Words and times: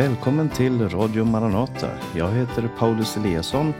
Välkommen 0.00 0.48
till 0.48 0.88
Radio 0.88 1.24
Maranata. 1.24 1.88
Jag 2.16 2.32
heter 2.32 2.70
Paulus 2.78 3.16
Eliasson 3.16 3.74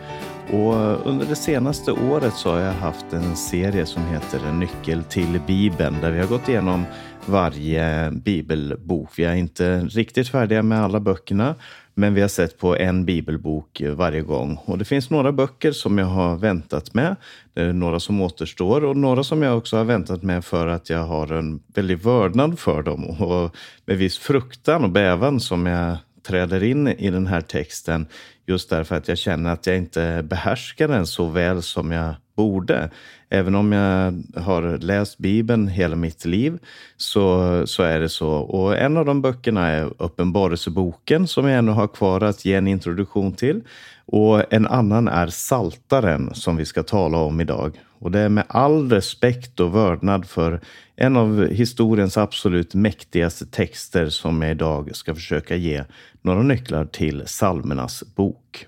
och 0.53 1.07
under 1.07 1.27
det 1.27 1.37
senaste 1.37 1.93
året 1.93 2.34
så 2.34 2.50
har 2.50 2.61
jag 2.61 2.73
haft 2.73 3.12
en 3.12 3.37
serie 3.37 3.87
som 3.87 4.07
heter 4.07 4.41
En 4.48 4.61
nyckel 4.61 5.05
till 5.05 5.41
Bibeln 5.46 5.96
där 6.01 6.11
vi 6.11 6.20
har 6.20 6.27
gått 6.27 6.48
igenom 6.48 6.84
varje 7.27 8.11
bibelbok. 8.11 9.09
Vi 9.16 9.25
är 9.25 9.34
inte 9.34 9.80
riktigt 9.80 10.29
färdiga 10.29 10.62
med 10.62 10.84
alla 10.84 11.01
böckerna 11.01 11.55
men 11.95 12.14
vi 12.14 12.21
har 12.21 12.29
sett 12.29 12.59
på 12.59 12.77
en 12.77 13.05
bibelbok 13.05 13.82
varje 13.96 14.21
gång. 14.21 14.59
Och 14.64 14.79
det 14.79 14.84
finns 14.84 15.11
några 15.11 15.32
böcker 15.32 15.73
som 15.73 15.98
jag 15.98 16.07
har 16.07 16.37
väntat 16.37 16.95
med. 16.95 17.16
Det 17.55 17.61
är 17.61 17.73
några 17.73 18.01
som 18.01 18.21
återstår 18.21 18.84
och 18.84 18.96
några 18.96 19.24
som 19.24 19.43
jag 19.43 19.59
också 19.59 19.77
har 19.77 19.84
väntat 19.84 20.23
med 20.23 20.45
för 20.45 20.66
att 20.66 20.91
jag 20.91 21.05
har 21.05 21.32
en 21.32 21.62
väldig 21.74 21.98
vördnad 21.98 22.59
för 22.59 22.82
dem 22.82 23.05
och 23.05 23.57
med 23.84 23.96
viss 23.98 24.18
fruktan 24.18 24.84
och 24.84 24.91
bävan 24.91 25.41
som 25.41 25.66
jag 25.66 25.96
träder 26.23 26.62
in 26.62 26.88
i 26.88 27.10
den 27.10 27.27
här 27.27 27.41
texten 27.41 28.06
just 28.47 28.70
därför 28.70 28.97
att 28.97 29.09
jag 29.09 29.19
känner 29.19 29.52
att 29.52 29.66
jag 29.66 29.77
inte 29.77 30.23
behärskar 30.23 30.88
den 30.88 31.06
så 31.06 31.27
väl 31.27 31.62
som 31.62 31.93
jag 31.93 32.15
borde. 32.37 32.91
Även 33.30 33.55
om 33.55 33.73
jag 33.73 34.23
har 34.43 34.79
läst 34.79 35.19
Bibeln 35.19 35.69
hela 35.69 35.96
mitt 35.96 36.24
liv 36.24 36.59
så, 36.96 37.62
så 37.66 37.83
är 37.83 38.01
det 38.01 38.09
så. 38.09 38.30
Och 38.30 38.79
en 38.79 38.96
av 38.96 39.05
de 39.05 39.23
böckerna 39.23 39.66
är 39.66 40.02
Uppenbarelseboken 40.02 41.27
som 41.27 41.46
jag 41.46 41.59
ännu 41.59 41.73
har 41.73 41.88
kvar 41.88 42.21
att 42.21 42.45
ge 42.45 42.55
en 42.55 42.68
introduktion 42.68 43.32
till. 43.32 43.62
Och 44.07 44.52
en 44.52 44.66
annan 44.66 45.09
är 45.09 45.27
Saltaren 45.27 46.34
som 46.34 46.57
vi 46.57 46.65
ska 46.65 46.82
tala 46.82 47.18
om 47.18 47.41
idag. 47.41 47.80
Och 48.00 48.10
det 48.10 48.20
är 48.20 48.28
med 48.28 48.45
all 48.48 48.90
respekt 48.90 49.60
och 49.60 49.74
vördnad 49.74 50.26
för 50.26 50.60
en 50.96 51.16
av 51.16 51.46
historiens 51.46 52.16
absolut 52.16 52.74
mäktigaste 52.74 53.46
texter 53.46 54.09
som 54.09 54.42
jag 54.42 54.51
idag 54.51 54.96
ska 54.96 55.15
försöka 55.15 55.57
ge 55.57 55.84
några 56.23 56.42
nycklar 56.42 56.84
till 56.84 57.23
Salmernas 57.26 58.04
bok. 58.15 58.66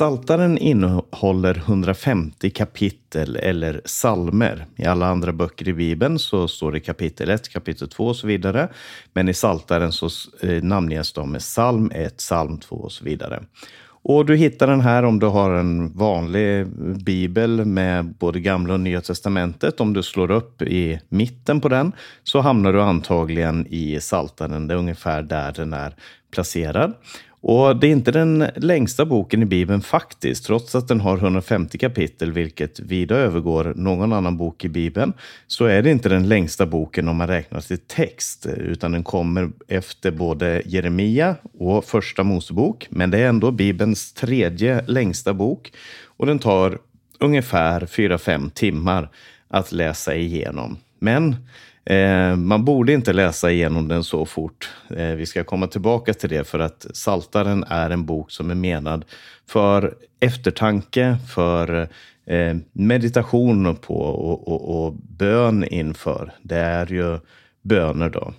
Saltaren 0.00 0.58
innehåller 0.58 1.56
150 1.56 2.50
kapitel 2.50 3.36
eller 3.36 3.80
salmer. 3.84 4.66
I 4.76 4.84
alla 4.84 5.06
andra 5.06 5.32
böcker 5.32 5.68
i 5.68 5.72
Bibeln 5.72 6.18
så 6.18 6.48
står 6.48 6.72
det 6.72 6.80
kapitel 6.80 7.30
1, 7.30 7.48
kapitel 7.48 7.88
2 7.88 8.06
och 8.06 8.16
så 8.16 8.26
vidare. 8.26 8.68
Men 9.12 9.28
i 9.28 9.34
Saltaren 9.34 9.92
så 9.92 10.08
eh, 10.42 10.62
namnges 10.62 11.12
de 11.12 11.32
med 11.32 11.40
psalm 11.40 11.90
1, 11.94 12.16
psalm 12.16 12.58
2 12.58 12.76
och 12.76 12.92
så 12.92 13.04
vidare. 13.04 13.42
Och 14.02 14.26
du 14.26 14.36
hittar 14.36 14.66
den 14.66 14.80
här 14.80 15.02
om 15.02 15.18
du 15.18 15.26
har 15.26 15.50
en 15.50 15.92
vanlig 15.92 16.66
bibel 17.04 17.64
med 17.64 18.14
både 18.14 18.40
gamla 18.40 18.74
och 18.74 18.80
nya 18.80 19.00
testamentet. 19.00 19.80
Om 19.80 19.92
du 19.92 20.02
slår 20.02 20.30
upp 20.30 20.62
i 20.62 21.00
mitten 21.08 21.60
på 21.60 21.68
den 21.68 21.92
så 22.24 22.40
hamnar 22.40 22.72
du 22.72 22.82
antagligen 22.82 23.66
i 23.70 24.00
Saltaren. 24.00 24.66
Det 24.66 24.74
är 24.74 24.78
ungefär 24.78 25.22
där 25.22 25.52
den 25.52 25.72
är 25.72 25.94
placerad. 26.30 26.94
Och 27.42 27.76
det 27.76 27.86
är 27.86 27.90
inte 27.90 28.12
den 28.12 28.46
längsta 28.56 29.04
boken 29.04 29.42
i 29.42 29.46
Bibeln 29.46 29.80
faktiskt, 29.80 30.44
trots 30.46 30.74
att 30.74 30.88
den 30.88 31.00
har 31.00 31.16
150 31.16 31.78
kapitel, 31.78 32.32
vilket 32.32 32.80
vida 32.80 33.16
övergår 33.16 33.72
någon 33.76 34.12
annan 34.12 34.36
bok 34.36 34.64
i 34.64 34.68
Bibeln, 34.68 35.12
så 35.46 35.64
är 35.64 35.82
det 35.82 35.90
inte 35.90 36.08
den 36.08 36.28
längsta 36.28 36.66
boken 36.66 37.08
om 37.08 37.16
man 37.16 37.28
räknar 37.28 37.60
till 37.60 37.78
text, 37.78 38.46
utan 38.46 38.92
den 38.92 39.04
kommer 39.04 39.50
efter 39.68 40.10
både 40.10 40.62
Jeremia 40.66 41.36
och 41.58 41.84
Första 41.84 42.22
Mosebok. 42.22 42.86
Men 42.90 43.10
det 43.10 43.18
är 43.18 43.28
ändå 43.28 43.50
Bibelns 43.50 44.12
tredje 44.12 44.84
längsta 44.86 45.34
bok 45.34 45.72
och 46.04 46.26
den 46.26 46.38
tar 46.38 46.78
ungefär 47.20 47.80
4-5 47.80 48.50
timmar 48.50 49.10
att 49.48 49.72
läsa 49.72 50.14
igenom. 50.14 50.76
Men 50.98 51.36
Eh, 51.84 52.36
man 52.36 52.64
borde 52.64 52.92
inte 52.92 53.12
läsa 53.12 53.50
igenom 53.50 53.88
den 53.88 54.04
så 54.04 54.26
fort. 54.26 54.70
Eh, 54.96 55.14
vi 55.14 55.26
ska 55.26 55.44
komma 55.44 55.66
tillbaka 55.66 56.14
till 56.14 56.28
det 56.28 56.44
för 56.44 56.58
att 56.58 56.86
Saltaren 56.94 57.64
är 57.68 57.90
en 57.90 58.06
bok 58.06 58.30
som 58.30 58.50
är 58.50 58.54
menad 58.54 59.04
för 59.48 59.94
eftertanke, 60.20 61.16
för 61.34 61.88
eh, 62.26 62.56
meditation 62.72 63.76
på 63.76 63.94
och, 63.94 64.48
och, 64.48 64.86
och 64.86 64.94
bön 64.94 65.64
inför. 65.64 66.32
Det 66.42 66.56
är 66.56 66.92
ju 66.92 67.18
böner 67.62 68.08
då. 68.08 68.32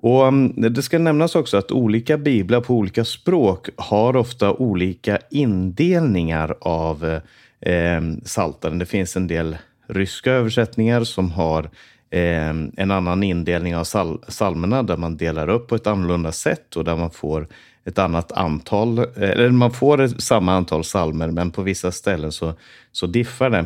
Och 0.00 0.28
mm, 0.28 0.72
Det 0.74 0.82
ska 0.82 0.98
nämnas 0.98 1.34
också 1.34 1.56
att 1.56 1.72
olika 1.72 2.18
biblar 2.18 2.60
på 2.60 2.74
olika 2.74 3.04
språk 3.04 3.68
har 3.76 4.16
ofta 4.16 4.52
olika 4.52 5.18
indelningar 5.30 6.56
av 6.60 7.20
eh, 7.60 8.00
Saltaren. 8.24 8.78
Det 8.78 8.86
finns 8.86 9.16
en 9.16 9.26
del 9.26 9.56
ryska 9.88 10.32
översättningar 10.32 11.04
som 11.04 11.30
har 11.30 11.70
eh, 12.10 12.50
en 12.76 12.90
annan 12.90 13.22
indelning 13.22 13.76
av 13.76 13.84
sal 13.84 14.18
salmerna 14.28 14.82
där 14.82 14.96
man 14.96 15.16
delar 15.16 15.48
upp 15.48 15.68
på 15.68 15.74
ett 15.74 15.86
annorlunda 15.86 16.32
sätt 16.32 16.76
och 16.76 16.84
där 16.84 16.96
man 16.96 17.10
får 17.10 17.48
ett 17.84 17.98
annat 17.98 18.32
antal, 18.32 18.98
eller 18.98 19.50
man 19.50 19.72
får 19.72 20.20
samma 20.20 20.54
antal 20.54 20.84
salmer 20.84 21.30
men 21.30 21.50
på 21.50 21.62
vissa 21.62 21.92
ställen 21.92 22.32
så, 22.32 22.54
så 22.92 23.06
diffar 23.06 23.50
det. 23.50 23.64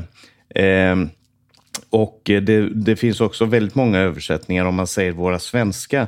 Eh, 0.63 0.97
och 1.91 2.21
det, 2.25 2.69
det, 2.75 2.97
finns 2.97 3.21
också 3.21 3.45
väldigt 3.45 3.75
många 3.75 3.99
översättningar. 3.99 4.65
Om 4.65 4.75
man 4.75 4.87
säger 4.87 5.13
våra 5.13 5.39
svenska 5.39 6.07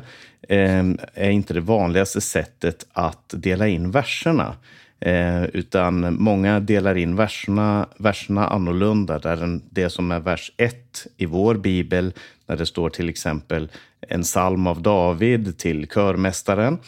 eh, 0.48 0.84
är 1.14 1.30
inte 1.30 1.54
det 1.54 1.60
vanligaste 1.60 2.20
sättet 2.20 2.86
att 2.92 3.34
dela 3.36 3.68
in 3.68 3.90
verserna. 3.90 4.56
Eh, 5.00 5.44
utan 5.44 6.22
många 6.22 6.60
delar 6.60 6.94
in 6.94 7.16
verserna, 7.16 7.88
verserna 7.98 8.46
annorlunda. 8.46 9.18
Där 9.18 9.36
den, 9.36 9.62
det 9.70 9.90
som 9.90 10.12
är 10.12 10.20
vers 10.20 10.52
1 10.56 11.06
i 11.16 11.26
vår 11.26 11.54
bibel, 11.54 12.12
när 12.46 12.56
det 12.56 12.66
står 12.66 12.90
till 12.90 13.08
exempel 13.08 13.68
en 14.08 14.22
psalm 14.22 14.66
av 14.66 14.82
David 14.82 15.58
till 15.58 15.86
körmästaren, 15.88 16.78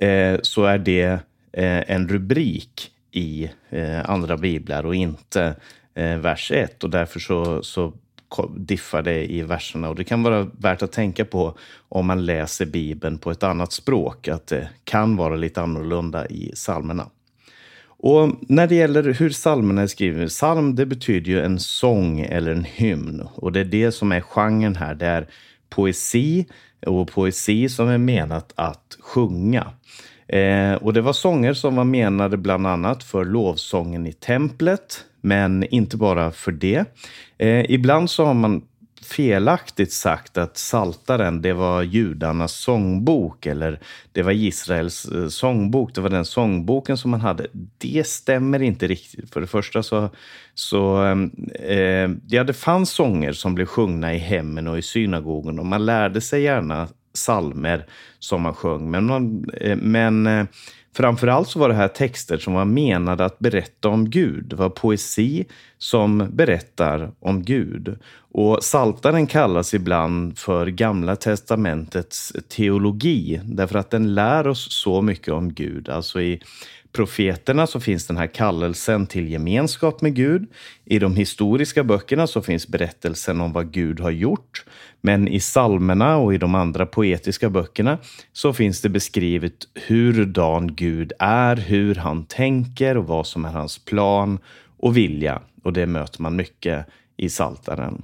eh, 0.00 0.38
så 0.42 0.64
är 0.64 0.78
det 0.78 1.20
eh, 1.52 1.90
en 1.90 2.08
rubrik 2.08 2.90
i 3.10 3.50
eh, 3.70 4.10
andra 4.10 4.36
biblar 4.36 4.86
och 4.86 4.94
inte 4.94 5.54
eh, 5.94 6.16
vers 6.18 6.50
1. 6.50 6.84
Och 6.84 6.90
därför 6.90 7.20
så, 7.20 7.62
så 7.62 7.92
diffar 8.56 9.02
det 9.02 9.32
i 9.32 9.42
verserna. 9.42 9.88
Och 9.88 9.94
det 9.94 10.04
kan 10.04 10.22
vara 10.22 10.50
värt 10.58 10.82
att 10.82 10.92
tänka 10.92 11.24
på 11.24 11.58
om 11.88 12.06
man 12.06 12.26
läser 12.26 12.66
Bibeln 12.66 13.18
på 13.18 13.30
ett 13.30 13.42
annat 13.42 13.72
språk, 13.72 14.28
att 14.28 14.46
det 14.46 14.68
kan 14.84 15.16
vara 15.16 15.36
lite 15.36 15.62
annorlunda 15.62 16.26
i 16.26 16.52
psalmerna. 16.54 17.10
Och 17.98 18.32
när 18.48 18.66
det 18.66 18.74
gäller 18.74 19.02
hur 19.02 19.30
psalmerna 19.30 19.82
är 19.82 19.86
skrivna, 19.86 20.26
psalm 20.26 20.74
det 20.74 20.86
betyder 20.86 21.32
ju 21.32 21.40
en 21.40 21.60
sång 21.60 22.20
eller 22.20 22.52
en 22.52 22.64
hymn. 22.64 23.28
Och 23.34 23.52
det 23.52 23.60
är 23.60 23.64
det 23.64 23.92
som 23.92 24.12
är 24.12 24.20
genren 24.20 24.76
här. 24.76 24.94
Det 24.94 25.06
är 25.06 25.26
poesi 25.68 26.46
och 26.86 27.08
poesi 27.08 27.68
som 27.68 27.88
är 27.88 27.98
menat 27.98 28.52
att 28.54 28.96
sjunga. 29.00 29.66
Eh, 30.28 30.74
och 30.74 30.92
det 30.92 31.00
var 31.00 31.12
sånger 31.12 31.54
som 31.54 31.76
var 31.76 31.84
menade 31.84 32.36
bland 32.36 32.66
annat 32.66 33.04
för 33.04 33.24
lovsången 33.24 34.06
i 34.06 34.12
templet, 34.12 35.04
men 35.20 35.64
inte 35.64 35.96
bara 35.96 36.30
för 36.30 36.52
det. 36.52 36.84
Eh, 37.38 37.70
ibland 37.70 38.10
så 38.10 38.24
har 38.24 38.34
man 38.34 38.62
felaktigt 39.02 39.92
sagt 39.92 40.38
att 40.38 40.56
Saltaren 40.56 41.42
det 41.42 41.52
var 41.52 41.82
judarnas 41.82 42.52
sångbok 42.52 43.46
eller 43.46 43.80
det 44.12 44.22
var 44.22 44.32
Israels 44.32 45.04
eh, 45.04 45.28
sångbok. 45.28 45.94
Det 45.94 46.00
var 46.00 46.10
den 46.10 46.24
sångboken 46.24 46.96
som 46.96 47.10
man 47.10 47.20
hade. 47.20 47.46
Det 47.78 48.06
stämmer 48.06 48.62
inte 48.62 48.86
riktigt. 48.86 49.32
För 49.32 49.40
det 49.40 49.46
första 49.46 49.82
så, 49.82 50.10
så 50.54 50.96
ehm, 50.96 51.30
eh, 51.54 52.10
ja, 52.28 52.44
det 52.44 52.54
fanns 52.54 52.90
sånger 52.90 53.32
som 53.32 53.54
blev 53.54 53.66
sjungna 53.66 54.14
i 54.14 54.18
hemmen 54.18 54.68
och 54.68 54.78
i 54.78 54.82
synagogen 54.82 55.58
och 55.58 55.66
man 55.66 55.86
lärde 55.86 56.20
sig 56.20 56.42
gärna 56.42 56.88
salmer 57.12 57.86
som 58.18 58.42
man 58.42 58.54
sjöng. 58.54 58.90
Men, 58.90 59.06
man, 59.06 59.50
eh, 59.60 59.76
men 59.76 60.26
eh, 60.26 60.46
Framförallt 60.96 61.48
så 61.48 61.58
var 61.58 61.68
det 61.68 61.74
här 61.74 61.88
texter 61.88 62.38
som 62.38 62.54
var 62.54 62.64
menade 62.64 63.24
att 63.24 63.38
berätta 63.38 63.88
om 63.88 64.10
Gud. 64.10 64.44
Det 64.44 64.56
var 64.56 64.70
poesi 64.70 65.44
som 65.78 66.28
berättar 66.32 67.12
om 67.20 67.42
Gud. 67.42 67.98
Och 68.32 68.64
Saltaren 68.64 69.26
kallas 69.26 69.74
ibland 69.74 70.38
för 70.38 70.66
Gamla 70.66 71.16
testamentets 71.16 72.32
teologi 72.48 73.40
därför 73.44 73.78
att 73.78 73.90
den 73.90 74.14
lär 74.14 74.46
oss 74.46 74.68
så 74.70 75.02
mycket 75.02 75.34
om 75.34 75.54
Gud. 75.54 75.88
Alltså 75.88 76.20
i 76.20 76.40
profeterna 76.96 77.66
så 77.66 77.80
finns 77.80 78.06
den 78.06 78.16
här 78.16 78.26
kallelsen 78.26 79.06
till 79.06 79.28
gemenskap 79.28 80.00
med 80.00 80.14
Gud. 80.14 80.46
I 80.84 80.98
de 80.98 81.16
historiska 81.16 81.84
böckerna 81.84 82.26
så 82.26 82.42
finns 82.42 82.68
berättelsen 82.68 83.40
om 83.40 83.52
vad 83.52 83.72
Gud 83.72 84.00
har 84.00 84.10
gjort. 84.10 84.64
Men 85.00 85.28
i 85.28 85.40
salmerna 85.40 86.16
och 86.16 86.34
i 86.34 86.38
de 86.38 86.54
andra 86.54 86.86
poetiska 86.86 87.50
böckerna 87.50 87.98
så 88.32 88.52
finns 88.52 88.80
det 88.80 88.88
beskrivet 88.88 89.54
hurdan 89.88 90.74
Gud 90.74 91.12
är, 91.18 91.56
hur 91.56 91.94
han 91.94 92.24
tänker 92.24 92.96
och 92.96 93.06
vad 93.06 93.26
som 93.26 93.44
är 93.44 93.52
hans 93.52 93.84
plan 93.84 94.38
och 94.78 94.96
vilja. 94.96 95.42
Och 95.62 95.72
det 95.72 95.86
möter 95.86 96.22
man 96.22 96.36
mycket 96.36 96.86
i 97.16 97.28
Saltaren. 97.28 98.02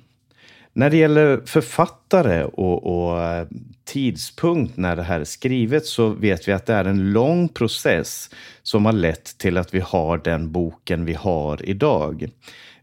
När 0.75 0.91
det 0.91 0.97
gäller 0.97 1.41
författare 1.47 2.45
och, 2.45 3.11
och, 3.11 3.23
eh, 3.23 3.47
tidpunkt 3.85 4.77
när 4.77 4.97
det 4.97 5.03
här 5.03 5.21
är 5.21 5.25
skrivet 5.25 5.87
så 5.87 6.09
vet 6.09 6.49
vi 6.49 6.53
att 6.53 6.67
det 6.67 6.75
är 6.75 6.85
en 6.85 7.13
lång 7.13 7.49
process 7.49 8.31
som 8.63 8.87
har 8.87 8.93
lett 8.93 9.39
till 9.39 9.59
att 9.59 9.75
vi 9.75 9.81
har 9.81 10.19
den 10.19 10.53
boken 10.53 11.05
vi 11.05 11.15
har 11.15 11.69
idag. 11.69 12.29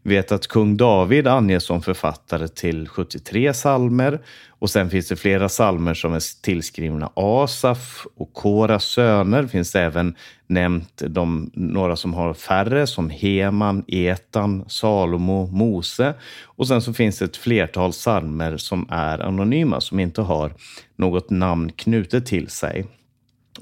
Vi 0.02 0.14
vet 0.14 0.32
att 0.32 0.46
kung 0.46 0.76
David 0.76 1.26
anges 1.26 1.64
som 1.64 1.82
författare 1.82 2.48
till 2.48 2.88
73 2.88 3.54
salmer 3.54 4.20
och 4.48 4.70
sen 4.70 4.90
finns 4.90 5.08
det 5.08 5.16
flera 5.16 5.48
salmer 5.48 5.94
som 5.94 6.12
är 6.14 6.42
tillskrivna 6.42 7.10
Asaf 7.14 8.06
och 8.16 8.32
Koras 8.32 8.84
söner. 8.84 9.42
Det 9.42 9.48
finns 9.48 9.74
även 9.74 10.14
nämnt 10.46 11.02
de, 11.06 11.50
några 11.54 11.96
som 11.96 12.14
har 12.14 12.34
färre 12.34 12.86
som 12.86 13.10
Heman, 13.10 13.84
Etan, 13.86 14.64
Salomo, 14.68 15.46
Mose. 15.46 16.14
Och 16.44 16.68
sen 16.68 16.82
så 16.82 16.92
finns 16.92 17.18
det 17.18 17.24
ett 17.24 17.36
flertal 17.36 17.92
salmer 17.92 18.56
som 18.56 18.86
är 18.90 19.18
anonyma, 19.18 19.80
som 19.80 20.00
inte 20.00 20.22
har 20.22 20.52
något 20.96 21.30
namn 21.30 21.72
knutet 21.72 22.26
till 22.26 22.48
sig. 22.48 22.86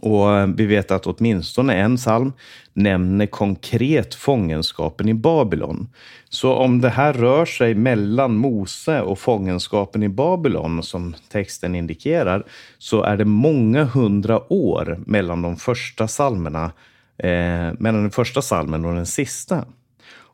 Och 0.01 0.37
eh, 0.37 0.47
vi 0.47 0.67
vet 0.67 0.91
att 0.91 1.07
åtminstone 1.07 1.75
en 1.75 1.97
psalm 1.97 2.33
nämner 2.73 3.27
konkret 3.27 4.15
fångenskapen 4.15 5.09
i 5.09 5.15
Babylon. 5.15 5.89
Så 6.29 6.55
om 6.55 6.81
det 6.81 6.89
här 6.89 7.13
rör 7.13 7.45
sig 7.45 7.75
mellan 7.75 8.37
Mose 8.37 9.01
och 9.01 9.19
fångenskapen 9.19 10.03
i 10.03 10.09
Babylon, 10.09 10.83
som 10.83 11.15
texten 11.29 11.75
indikerar, 11.75 12.47
så 12.79 13.03
är 13.03 13.17
det 13.17 13.25
många 13.25 13.85
hundra 13.85 14.53
år 14.53 14.99
mellan 15.07 15.43
de 15.43 15.57
första 15.57 16.07
psalmerna, 16.07 16.65
eh, 17.19 17.73
mellan 17.79 18.03
den 18.03 18.11
första 18.11 18.41
psalmen 18.41 18.85
och 18.85 18.95
den 18.95 19.07
sista. 19.07 19.65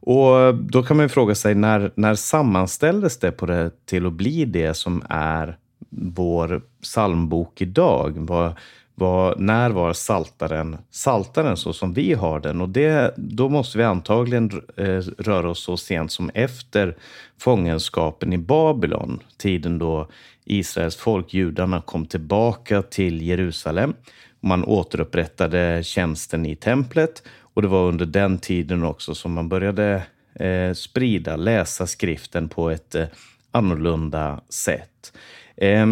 Och 0.06 0.40
eh, 0.40 0.54
då 0.54 0.82
kan 0.82 0.96
man 0.96 1.08
fråga 1.08 1.34
sig, 1.34 1.54
när, 1.54 1.92
när 1.94 2.14
sammanställdes 2.14 3.18
det 3.18 3.32
på 3.32 3.46
det 3.46 3.70
till 3.86 4.06
att 4.06 4.12
bli 4.12 4.44
det 4.44 4.74
som 4.74 5.02
är 5.08 5.58
vår 5.90 6.62
psalmbok 6.82 7.60
idag? 7.60 8.12
Vad, 8.16 8.52
var, 8.94 9.36
när 9.38 9.70
var 9.70 9.92
saltaren 9.92 10.76
saltaren 10.90 11.56
så 11.56 11.72
som 11.72 11.92
vi 11.92 12.14
har 12.14 12.40
den? 12.40 12.60
Och 12.60 12.68
det, 12.68 13.14
då 13.16 13.48
måste 13.48 13.78
vi 13.78 13.84
antagligen 13.84 14.50
eh, 14.76 15.02
röra 15.18 15.50
oss 15.50 15.62
så 15.62 15.76
sent 15.76 16.12
som 16.12 16.30
efter 16.34 16.96
fångenskapen 17.38 18.32
i 18.32 18.38
Babylon, 18.38 19.20
tiden 19.36 19.78
då 19.78 20.08
Israels 20.44 20.96
folk, 20.96 21.34
judarna, 21.34 21.80
kom 21.80 22.06
tillbaka 22.06 22.82
till 22.82 23.22
Jerusalem. 23.22 23.94
Man 24.40 24.64
återupprättade 24.64 25.80
tjänsten 25.84 26.46
i 26.46 26.56
templet 26.56 27.22
och 27.40 27.62
det 27.62 27.68
var 27.68 27.88
under 27.88 28.06
den 28.06 28.38
tiden 28.38 28.84
också 28.84 29.14
som 29.14 29.32
man 29.32 29.48
började 29.48 30.02
eh, 30.34 30.72
sprida, 30.72 31.36
läsa 31.36 31.86
skriften 31.86 32.48
på 32.48 32.70
ett 32.70 32.94
eh, 32.94 33.06
annorlunda 33.50 34.40
sätt. 34.48 35.12
Eh, 35.56 35.86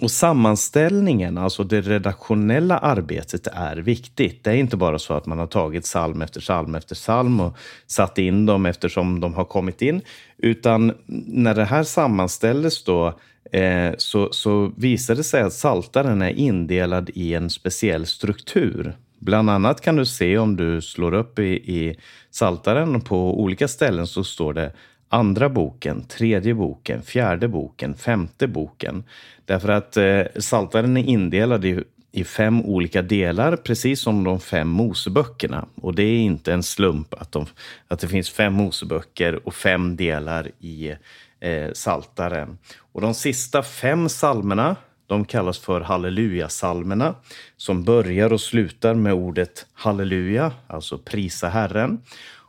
och 0.00 0.10
sammanställningen, 0.10 1.38
alltså 1.38 1.64
det 1.64 1.80
redaktionella 1.80 2.78
arbetet, 2.78 3.46
är 3.46 3.76
viktigt. 3.76 4.44
Det 4.44 4.50
är 4.50 4.54
inte 4.54 4.76
bara 4.76 4.98
så 4.98 5.14
att 5.14 5.26
man 5.26 5.38
har 5.38 5.46
tagit 5.46 5.84
psalm 5.84 6.22
efter 6.22 6.40
psalm 6.40 6.74
efter 6.74 6.94
psalm 6.94 7.40
och 7.40 7.56
satt 7.86 8.18
in 8.18 8.46
dem 8.46 8.66
eftersom 8.66 9.20
de 9.20 9.34
har 9.34 9.44
kommit 9.44 9.82
in. 9.82 10.00
Utan 10.38 10.92
när 11.26 11.54
det 11.54 11.64
här 11.64 11.82
sammanställdes 11.82 12.84
då 12.84 13.18
eh, 13.52 13.92
så, 13.98 14.28
så 14.32 14.72
visade 14.76 15.20
det 15.20 15.24
sig 15.24 15.42
att 15.42 15.52
saltaren 15.52 16.22
är 16.22 16.30
indelad 16.30 17.10
i 17.14 17.34
en 17.34 17.50
speciell 17.50 18.06
struktur. 18.06 18.96
Bland 19.18 19.50
annat 19.50 19.80
kan 19.80 19.96
du 19.96 20.06
se 20.06 20.38
om 20.38 20.56
du 20.56 20.80
slår 20.82 21.14
upp 21.14 21.38
i, 21.38 21.52
i 21.52 21.96
saltaren 22.30 23.00
på 23.00 23.40
olika 23.40 23.68
ställen 23.68 24.06
så 24.06 24.24
står 24.24 24.54
det 24.54 24.72
andra 25.08 25.48
boken, 25.48 26.04
tredje 26.04 26.54
boken, 26.54 27.02
fjärde 27.02 27.48
boken, 27.48 27.94
femte 27.94 28.46
boken. 28.46 29.04
Därför 29.44 29.68
att 29.68 29.96
eh, 29.96 30.22
Saltaren 30.36 30.96
är 30.96 31.04
indelad 31.04 31.64
i, 31.64 31.84
i 32.12 32.24
fem 32.24 32.62
olika 32.62 33.02
delar, 33.02 33.56
precis 33.56 34.00
som 34.00 34.24
de 34.24 34.40
fem 34.40 34.68
Moseböckerna. 34.68 35.66
Och 35.74 35.94
det 35.94 36.02
är 36.02 36.18
inte 36.18 36.52
en 36.52 36.62
slump 36.62 37.14
att, 37.14 37.32
de, 37.32 37.46
att 37.88 37.98
det 37.98 38.08
finns 38.08 38.30
fem 38.30 38.52
Moseböcker 38.52 39.48
och 39.48 39.54
fem 39.54 39.96
delar 39.96 40.50
i 40.60 40.94
eh, 41.40 41.72
Saltaren. 41.72 42.58
Och 42.92 43.00
de 43.00 43.14
sista 43.14 43.62
fem 43.62 44.08
salmerna 44.08 44.76
de 45.06 45.24
kallas 45.24 45.58
för 45.58 45.80
halleluja-salmerna 45.80 47.14
som 47.56 47.84
börjar 47.84 48.32
och 48.32 48.40
slutar 48.40 48.94
med 48.94 49.12
ordet 49.12 49.66
halleluja, 49.72 50.52
alltså 50.66 50.98
prisa 50.98 51.48
Herren. 51.48 52.00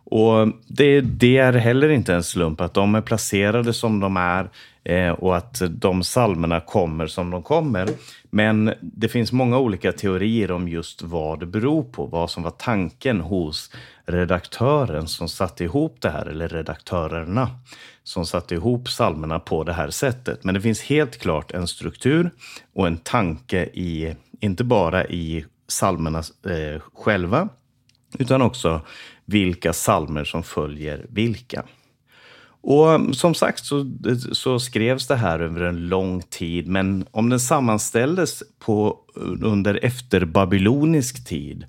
Och 0.10 0.48
det, 0.68 1.02
det, 1.02 1.38
är 1.38 1.54
heller 1.54 1.90
inte 1.90 2.14
en 2.14 2.24
slump 2.24 2.62
att 2.62 2.74
de 2.74 2.96
är 2.96 3.02
placerade 3.02 3.74
som 3.74 4.00
de 4.00 4.18
är 4.18 4.50
eh, 4.84 5.12
och 5.12 5.38
att 5.38 5.62
de 5.70 6.04
salmerna 6.04 6.60
kommer 6.60 7.08
som 7.08 7.32
de 7.32 7.44
kommer. 7.44 7.90
Men 8.30 8.74
det 8.82 9.08
finns 9.08 9.32
många 9.32 9.58
olika 9.58 9.92
teorier 9.92 10.52
om 10.52 10.68
just 10.68 11.02
vad 11.02 11.40
det 11.40 11.46
beror 11.46 11.84
på, 11.84 12.06
vad 12.06 12.32
som 12.32 12.44
var 12.44 12.52
tanken 12.52 13.22
hos 13.22 13.72
redaktören 14.06 15.08
som 15.08 15.30
satte 15.30 15.64
ihop 15.64 15.98
det 16.00 16.10
här, 16.10 16.26
eller 16.26 16.48
redaktörerna 16.48 17.50
som 18.04 18.26
satte 18.26 18.56
ihop 18.56 18.90
salmerna 18.90 19.40
på 19.40 19.64
det 19.64 19.74
här 19.74 19.90
sättet. 19.90 20.44
Men 20.44 20.54
det 20.54 20.62
finns 20.62 20.82
helt 20.82 21.18
klart 21.18 21.52
en 21.52 21.68
struktur 21.68 22.32
och 22.74 22.88
en 22.88 22.98
tanke 22.98 23.64
i, 23.64 24.16
inte 24.40 24.64
bara 24.64 25.06
i 25.06 25.46
salmerna 25.68 26.20
eh, 26.46 26.82
själva, 26.94 27.50
utan 28.20 28.42
också 28.42 28.82
vilka 29.26 29.74
salmer 29.74 30.24
som 30.24 30.44
följer 30.44 31.06
vilka. 31.10 31.64
Och 32.62 33.16
som 33.16 33.36
sagt 33.36 33.66
så, 33.66 33.86
så, 34.32 34.60
skrevs 34.60 35.08
det 35.08 35.16
här 35.16 35.40
över 35.40 35.62
en 35.62 35.88
lång 35.88 36.22
tid, 36.22 36.68
men 36.68 37.06
om 37.12 37.30
den 37.30 37.40
sammanställdes 37.40 38.44
på, 38.60 38.98
under 39.42 39.86
efterbabylonisk 39.86 41.26
tid, 41.26 41.66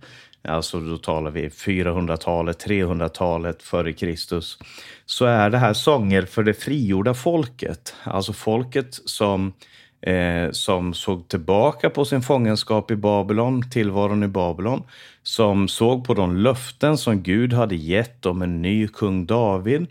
alltså 0.48 0.80
då 0.80 0.98
talar 0.98 1.30
vi 1.30 1.48
400-talet, 1.48 2.66
300-talet 2.66 3.62
före 3.62 3.92
Kristus, 3.92 4.58
så 5.06 5.24
är 5.24 5.50
det 5.50 5.58
här 5.58 5.72
sånger 5.72 6.22
för 6.22 6.42
det 6.42 6.54
frigjorda 6.54 7.14
folket. 7.14 7.94
Alltså 8.04 8.32
folket 8.32 8.94
som 9.04 9.52
eh, 10.00 10.50
som 10.50 10.94
såg 10.94 11.28
tillbaka 11.28 11.90
på 11.90 12.04
sin 12.04 12.22
fångenskap 12.22 12.90
i 12.90 12.96
Babylon, 12.96 13.70
tillvaron 13.70 14.22
i 14.22 14.28
Babylon, 14.28 14.82
som 15.22 15.68
såg 15.68 16.06
på 16.06 16.14
de 16.14 16.36
löften 16.36 16.98
som 16.98 17.22
Gud 17.22 17.52
hade 17.52 17.76
gett 17.76 18.26
om 18.26 18.42
en 18.42 18.62
ny 18.62 18.88
kung 18.88 19.26
David 19.26 19.86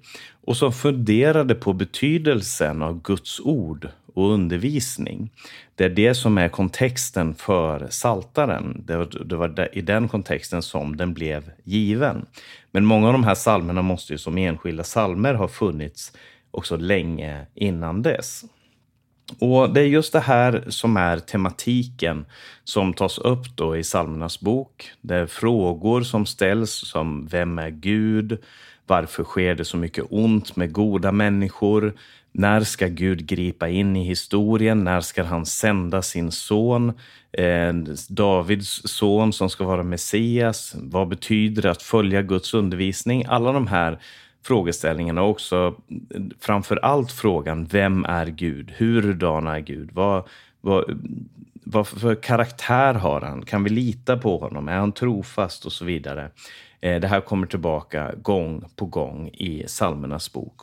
och 0.46 0.58
som 0.58 0.74
funderade 0.74 1.56
på 1.56 1.74
betydelsen 1.74 2.82
av 2.82 3.02
Guds 3.02 3.40
ord 3.40 3.90
och 4.14 4.32
undervisning. 4.32 5.32
Det 5.76 5.86
är 5.86 5.90
det 5.90 6.14
som 6.14 6.38
är 6.38 6.50
kontexten 6.50 7.36
för 7.36 7.88
saltaren. 7.90 8.84
Det 8.86 8.98
var, 8.98 9.24
det 9.26 9.36
var 9.36 9.70
i 9.78 9.82
den 9.82 10.08
kontexten 10.08 10.62
som 10.62 10.98
den 10.98 11.14
blev 11.14 11.52
given. 11.64 12.26
Men 12.72 12.86
många 12.86 13.08
av 13.08 13.14
de 13.14 13.24
här 13.24 13.36
salmerna 13.36 13.82
måste 13.82 14.14
ju 14.14 14.18
som 14.18 14.38
enskilda 14.38 14.84
salmer 14.84 15.34
ha 15.34 15.48
funnits 15.48 16.14
också 16.52 16.78
länge 16.78 17.46
innan 17.56 18.02
dess. 18.02 18.44
Och 19.40 19.74
det 19.74 19.82
är 19.82 19.86
just 19.86 20.14
det 20.14 20.20
här 20.20 20.64
som 20.68 20.98
är 20.98 21.20
tematiken 21.20 22.26
som 22.64 22.94
tas 22.94 23.18
upp 23.18 23.56
då 23.56 23.78
i 23.78 23.84
psalmernas 23.84 24.40
bok. 24.40 24.92
Det 25.02 25.16
är 25.16 25.26
frågor 25.26 26.02
som 26.02 26.26
ställs 26.26 26.72
som 26.72 27.28
vem 27.28 27.60
är 27.60 27.70
Gud? 27.70 28.38
Varför 28.88 29.24
sker 29.24 29.56
det 29.56 29.66
så 29.66 29.78
mycket 29.78 30.06
ont 30.10 30.56
med 30.56 30.72
goda 30.72 31.12
människor? 31.12 31.94
När 32.32 32.62
ska 32.62 32.88
Gud 32.88 33.28
gripa 33.28 33.70
in 33.70 33.96
i 33.96 34.04
historien? 34.04 34.84
När 34.84 35.02
ska 35.02 35.24
han 35.24 35.46
sända 35.46 36.02
sin 36.02 36.32
son? 36.32 36.94
Eh, 37.32 37.74
Davids 38.10 38.82
son 38.86 39.34
som 39.34 39.50
ska 39.50 39.64
vara 39.64 39.84
Messias. 39.84 40.76
Vad 40.78 41.08
betyder 41.08 41.62
det 41.62 41.72
att 41.72 41.82
följa 41.82 42.22
Guds 42.22 42.54
undervisning? 42.54 43.26
Alla 43.28 43.52
de 43.52 43.68
här 43.68 44.00
frågeställningarna 44.48 45.22
och 45.22 45.30
också 45.30 45.76
framför 46.40 46.76
allt 46.76 47.12
frågan 47.12 47.66
vem 47.66 48.06
är 48.06 48.26
Gud? 48.26 48.74
Hurdan 48.78 49.48
är 49.48 49.60
Gud? 49.60 49.90
Vad, 49.94 50.24
vad, 50.62 51.02
vad 51.64 51.88
för 51.88 52.16
karaktär 52.16 52.94
har 52.94 53.22
han? 53.22 53.46
Kan 53.46 53.64
vi 53.64 53.70
lita 53.70 54.18
på 54.18 54.38
honom? 54.38 54.68
Är 54.68 54.78
han 54.78 54.92
trofast 54.92 55.66
och 55.66 55.72
så 55.72 55.86
vidare? 55.86 56.32
Eh, 56.82 57.00
det 57.00 57.08
här 57.08 57.22
kommer 57.22 57.48
tillbaka 57.48 58.14
gång 58.22 58.64
på 58.76 58.86
gång 58.86 59.28
i 59.28 59.64
psalmernas 59.68 60.34
bok. 60.34 60.62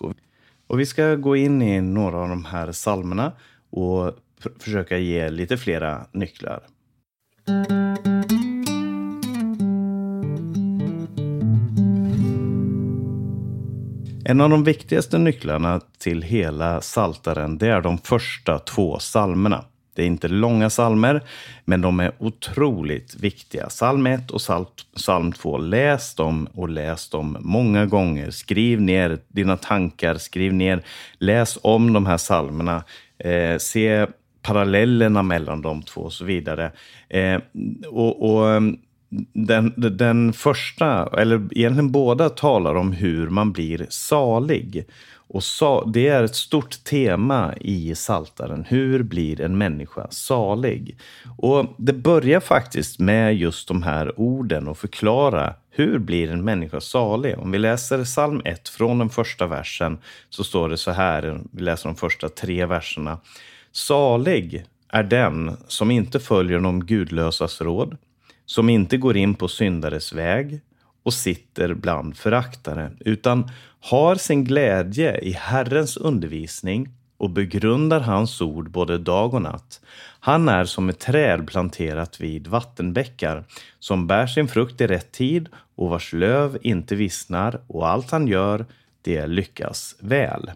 Och 0.66 0.80
vi 0.80 0.86
ska 0.86 1.14
gå 1.14 1.36
in 1.36 1.62
i 1.62 1.80
några 1.80 2.18
av 2.18 2.28
de 2.28 2.44
här 2.44 2.72
psalmerna 2.72 3.32
och 3.70 4.12
försöka 4.58 4.98
ge 4.98 5.30
lite 5.30 5.56
flera 5.56 6.06
nycklar. 6.12 6.60
En 14.26 14.40
av 14.40 14.50
de 14.50 14.64
viktigaste 14.64 15.18
nycklarna 15.18 15.80
till 15.98 16.22
hela 16.22 16.80
saltaren 16.80 17.58
det 17.58 17.68
är 17.68 17.80
de 17.80 17.98
första 17.98 18.58
två 18.58 18.98
salmerna. 18.98 19.64
Det 19.94 20.02
är 20.02 20.06
inte 20.06 20.28
långa 20.28 20.70
salmer, 20.70 21.22
men 21.64 21.80
de 21.80 22.00
är 22.00 22.12
otroligt 22.18 23.16
viktiga. 23.20 23.66
Psalm 23.66 24.06
1 24.06 24.30
och 24.30 24.40
psalm 24.96 25.32
2. 25.32 25.58
Läs 25.58 26.14
dem 26.14 26.48
och 26.54 26.68
läs 26.68 27.10
dem 27.10 27.36
många 27.40 27.86
gånger. 27.86 28.30
Skriv 28.30 28.80
ner 28.80 29.18
dina 29.28 29.56
tankar, 29.56 30.14
skriv 30.14 30.54
ner, 30.54 30.82
läs 31.18 31.58
om 31.62 31.92
de 31.92 32.06
här 32.06 32.18
psalmerna. 32.18 32.84
Eh, 33.18 33.58
se 33.58 34.06
parallellerna 34.42 35.22
mellan 35.22 35.62
de 35.62 35.82
två 35.82 36.00
och 36.00 36.12
så 36.12 36.24
vidare. 36.24 36.72
Eh, 37.08 37.40
och, 37.90 38.34
och 38.34 38.50
ehm, 38.50 38.78
den, 39.32 39.74
den 39.76 40.32
första, 40.32 41.08
eller 41.20 41.48
egentligen 41.50 41.92
båda, 41.92 42.28
talar 42.28 42.74
om 42.74 42.92
hur 42.92 43.28
man 43.28 43.52
blir 43.52 43.86
salig. 43.88 44.86
Och 45.26 45.44
sa, 45.44 45.84
det 45.84 46.08
är 46.08 46.24
ett 46.24 46.34
stort 46.34 46.84
tema 46.84 47.54
i 47.60 47.94
Saltaren. 47.94 48.64
Hur 48.68 49.02
blir 49.02 49.40
en 49.40 49.58
människa 49.58 50.06
salig? 50.10 50.98
Och 51.38 51.74
det 51.76 51.92
börjar 51.92 52.40
faktiskt 52.40 52.98
med 52.98 53.36
just 53.36 53.68
de 53.68 53.82
här 53.82 54.20
orden 54.20 54.68
och 54.68 54.78
förklara 54.78 55.54
hur 55.70 55.98
blir 55.98 56.30
en 56.30 56.44
människa 56.44 56.80
salig? 56.80 57.38
Om 57.38 57.50
vi 57.50 57.58
läser 57.58 58.04
psalm 58.04 58.42
1 58.44 58.68
från 58.68 58.98
den 58.98 59.10
första 59.10 59.46
versen 59.46 59.98
så 60.30 60.44
står 60.44 60.68
det 60.68 60.76
så 60.76 60.90
här, 60.90 61.40
vi 61.50 61.62
läser 61.62 61.88
de 61.88 61.96
första 61.96 62.28
tre 62.28 62.66
verserna. 62.66 63.18
Salig 63.72 64.64
är 64.88 65.02
den 65.02 65.56
som 65.68 65.90
inte 65.90 66.20
följer 66.20 66.60
de 66.60 66.86
gudlösas 66.86 67.60
råd, 67.60 67.96
som 68.46 68.68
inte 68.68 68.96
går 68.96 69.16
in 69.16 69.34
på 69.34 69.48
syndares 69.48 70.12
väg 70.12 70.60
och 71.02 71.14
sitter 71.14 71.74
bland 71.74 72.16
föraktare, 72.16 72.92
utan 73.00 73.50
har 73.80 74.14
sin 74.14 74.44
glädje 74.44 75.18
i 75.18 75.32
Herrens 75.32 75.96
undervisning 75.96 76.88
och 77.16 77.30
begrundar 77.30 78.00
hans 78.00 78.40
ord 78.40 78.70
både 78.70 78.98
dag 78.98 79.34
och 79.34 79.42
natt. 79.42 79.80
Han 80.20 80.48
är 80.48 80.64
som 80.64 80.88
ett 80.88 80.98
träd 80.98 81.48
planterat 81.48 82.20
vid 82.20 82.46
vattenbäckar 82.46 83.44
som 83.78 84.06
bär 84.06 84.26
sin 84.26 84.48
frukt 84.48 84.80
i 84.80 84.86
rätt 84.86 85.12
tid 85.12 85.48
och 85.74 85.90
vars 85.90 86.12
löv 86.12 86.58
inte 86.62 86.94
vissnar 86.94 87.60
och 87.66 87.88
allt 87.88 88.10
han 88.10 88.28
gör, 88.28 88.66
det 89.02 89.26
lyckas 89.26 89.96
väl. 90.00 90.50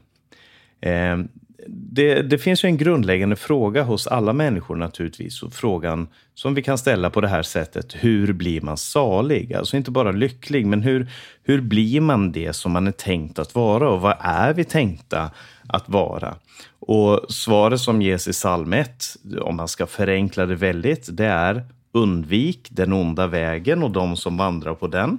Eh, 0.80 1.18
det, 1.66 2.22
det, 2.22 2.38
finns 2.38 2.64
ju 2.64 2.66
en 2.66 2.76
grundläggande 2.76 3.36
fråga 3.36 3.82
hos 3.82 4.06
alla 4.06 4.32
människor 4.32 4.76
naturligtvis. 4.76 5.42
Och 5.42 5.52
frågan 5.52 6.08
som 6.34 6.54
vi 6.54 6.62
kan 6.62 6.78
ställa 6.78 7.10
på 7.10 7.20
det 7.20 7.28
här 7.28 7.42
sättet, 7.42 7.96
hur 7.98 8.32
blir 8.32 8.60
man 8.60 8.76
salig? 8.76 9.54
Alltså 9.54 9.76
inte 9.76 9.90
bara 9.90 10.12
lycklig, 10.12 10.66
men 10.66 10.82
hur, 10.82 11.10
hur 11.42 11.60
blir 11.60 12.00
man 12.00 12.32
det 12.32 12.52
som 12.52 12.72
man 12.72 12.86
är 12.86 12.92
tänkt 12.92 13.38
att 13.38 13.54
vara? 13.54 13.90
Och 13.90 14.00
vad 14.00 14.16
är 14.20 14.54
vi 14.54 14.64
tänkta 14.64 15.30
att 15.68 15.88
vara? 15.88 16.34
Och 16.80 17.20
svaret 17.28 17.80
som 17.80 18.02
ges 18.02 18.28
i 18.28 18.32
psalm 18.32 18.72
1, 18.72 19.16
om 19.40 19.56
man 19.56 19.68
ska 19.68 19.86
förenkla 19.86 20.46
det 20.46 20.54
väldigt, 20.54 21.08
det 21.16 21.26
är 21.26 21.64
undvik 21.92 22.68
den 22.70 22.92
onda 22.92 23.26
vägen 23.26 23.82
och 23.82 23.90
de 23.90 24.16
som 24.16 24.36
vandrar 24.36 24.74
på 24.74 24.86
den. 24.86 25.18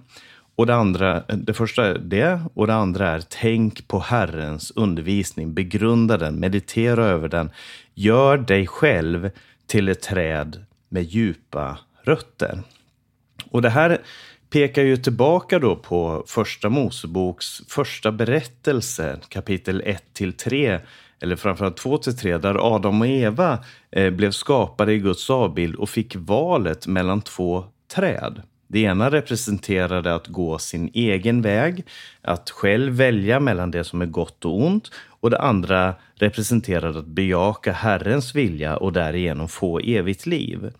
Och 0.60 0.66
det, 0.66 0.75
andra, 0.75 1.24
det 1.28 1.54
första 1.54 1.86
är 1.86 1.98
det 1.98 2.42
och 2.54 2.68
det 2.68 2.74
andra 2.74 3.10
är 3.10 3.22
tänk 3.30 3.88
på 3.88 4.00
Herrens 4.00 4.72
undervisning, 4.75 5.54
begrunda 5.54 6.18
den, 6.18 6.39
meditera 6.39 7.06
över 7.06 7.28
den. 7.28 7.51
Gör 7.94 8.38
dig 8.38 8.68
själv 8.68 9.30
till 9.68 9.89
ett 9.89 10.01
träd 10.01 10.66
med 10.89 11.04
djupa 11.04 11.80
rötter. 12.04 12.62
Och 13.51 13.62
det 13.62 13.70
här 13.70 14.01
pekar 14.50 14.82
ju 14.82 14.98
tillbaka 14.98 15.60
då 15.60 15.75
på 15.75 16.24
Första 16.28 16.70
Moseboks 16.70 17.62
första 17.68 18.12
berättelse, 18.12 19.20
kapitel 19.30 19.82
1 19.86 20.04
till 20.13 20.34
3, 20.34 20.80
eller 21.20 21.36
framförallt 21.36 21.78
2 21.78 21.98
till 21.98 22.18
3, 22.18 22.38
där 22.38 22.75
Adam 22.75 23.01
och 23.01 23.08
Eva 23.08 23.63
eh, 23.92 24.10
blev 24.10 24.32
skapade 24.32 24.94
i 24.94 25.00
Guds 25.00 25.30
avbild 25.30 25.75
och 25.75 25.89
fick 25.89 26.16
valet 26.16 26.88
mellan 26.88 27.22
två 27.22 27.66
träd. 27.96 28.42
Det 28.72 28.80
ena 28.80 29.12
representerade 29.12 30.16
att 30.16 30.28
gå 30.28 30.58
sin 30.58 30.92
egen 30.94 31.42
väg, 31.42 31.86
att 32.22 32.50
själv 32.50 32.94
välja 32.94 33.40
mellan 33.40 33.72
det 33.72 33.84
som 33.84 34.02
är 34.02 34.06
gott 34.06 34.46
och 34.46 34.62
ont. 34.64 34.92
Och 35.22 35.30
det 35.30 35.40
andra 35.40 35.96
representerade 36.16 37.00
att 37.00 37.06
bejaka 37.06 37.72
Herrens 37.72 38.36
vilja 38.36 38.78
och 38.78 38.94
därigenom 38.94 39.48
få 39.48 39.80
evigt 39.80 40.26
liv. 40.26 40.72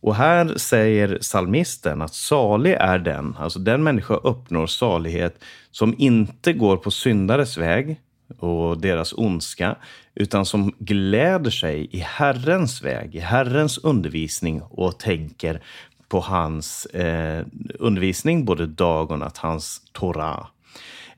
Och 0.00 0.14
här 0.14 0.54
säger 0.56 1.18
salmisten 1.20 2.02
att 2.02 2.14
salig 2.14 2.72
är 2.72 2.98
den, 2.98 3.36
alltså 3.38 3.58
den 3.58 3.82
människa 3.82 4.14
uppnår 4.14 4.66
salighet 4.66 5.44
som 5.70 5.94
inte 5.98 6.52
går 6.52 6.76
på 6.76 6.90
syndares 6.90 7.58
väg 7.58 8.00
och 8.38 8.80
deras 8.80 9.12
ondska, 9.12 9.76
utan 10.14 10.46
som 10.46 10.74
gläder 10.78 11.50
sig 11.50 11.88
i 11.90 11.98
Herrens 11.98 12.82
väg, 12.82 13.14
i 13.14 13.18
Herrens 13.18 13.78
undervisning 13.78 14.62
och 14.62 14.98
tänker 14.98 15.62
på 16.08 16.20
hans 16.20 16.86
eh, 16.86 17.46
undervisning, 17.78 18.44
både 18.44 18.66
dag 18.66 19.10
och 19.10 19.18
natt, 19.18 19.38
hans 19.38 19.82
Torah. 19.92 20.46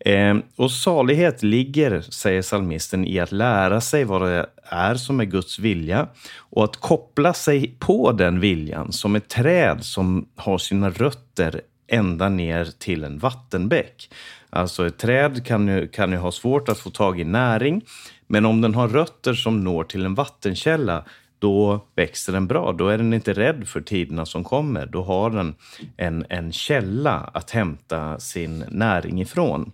Eh, 0.00 0.36
och 0.56 0.70
salighet 0.70 1.42
ligger, 1.42 2.00
säger 2.00 2.42
salmisten, 2.42 3.04
i 3.04 3.18
att 3.18 3.32
lära 3.32 3.80
sig 3.80 4.04
vad 4.04 4.22
det 4.22 4.46
är 4.62 4.94
som 4.94 5.20
är 5.20 5.24
Guds 5.24 5.58
vilja 5.58 6.08
och 6.36 6.64
att 6.64 6.76
koppla 6.76 7.32
sig 7.32 7.76
på 7.78 8.12
den 8.12 8.40
viljan 8.40 8.92
som 8.92 9.16
ett 9.16 9.28
träd 9.28 9.84
som 9.84 10.28
har 10.36 10.58
sina 10.58 10.90
rötter 10.90 11.60
ända 11.88 12.28
ner 12.28 12.68
till 12.78 13.04
en 13.04 13.18
vattenbäck. 13.18 14.10
Alltså 14.50 14.86
ett 14.86 14.98
träd 14.98 15.46
kan 15.46 15.68
ju, 15.68 15.88
kan 15.88 16.12
ju 16.12 16.18
ha 16.18 16.32
svårt 16.32 16.68
att 16.68 16.78
få 16.78 16.90
tag 16.90 17.20
i 17.20 17.24
näring, 17.24 17.82
men 18.26 18.46
om 18.46 18.60
den 18.60 18.74
har 18.74 18.88
rötter 18.88 19.34
som 19.34 19.64
når 19.64 19.84
till 19.84 20.04
en 20.04 20.14
vattenkälla, 20.14 21.04
då 21.40 21.80
växer 21.94 22.32
den 22.32 22.46
bra. 22.46 22.72
Då 22.72 22.88
är 22.88 22.98
den 22.98 23.12
inte 23.12 23.32
rädd 23.32 23.68
för 23.68 23.80
tiderna 23.80 24.26
som 24.26 24.44
kommer. 24.44 24.86
Då 24.86 25.02
har 25.02 25.30
den 25.30 25.54
en, 25.96 26.26
en 26.28 26.52
källa 26.52 27.30
att 27.34 27.50
hämta 27.50 28.20
sin 28.20 28.64
näring 28.68 29.20
ifrån. 29.20 29.72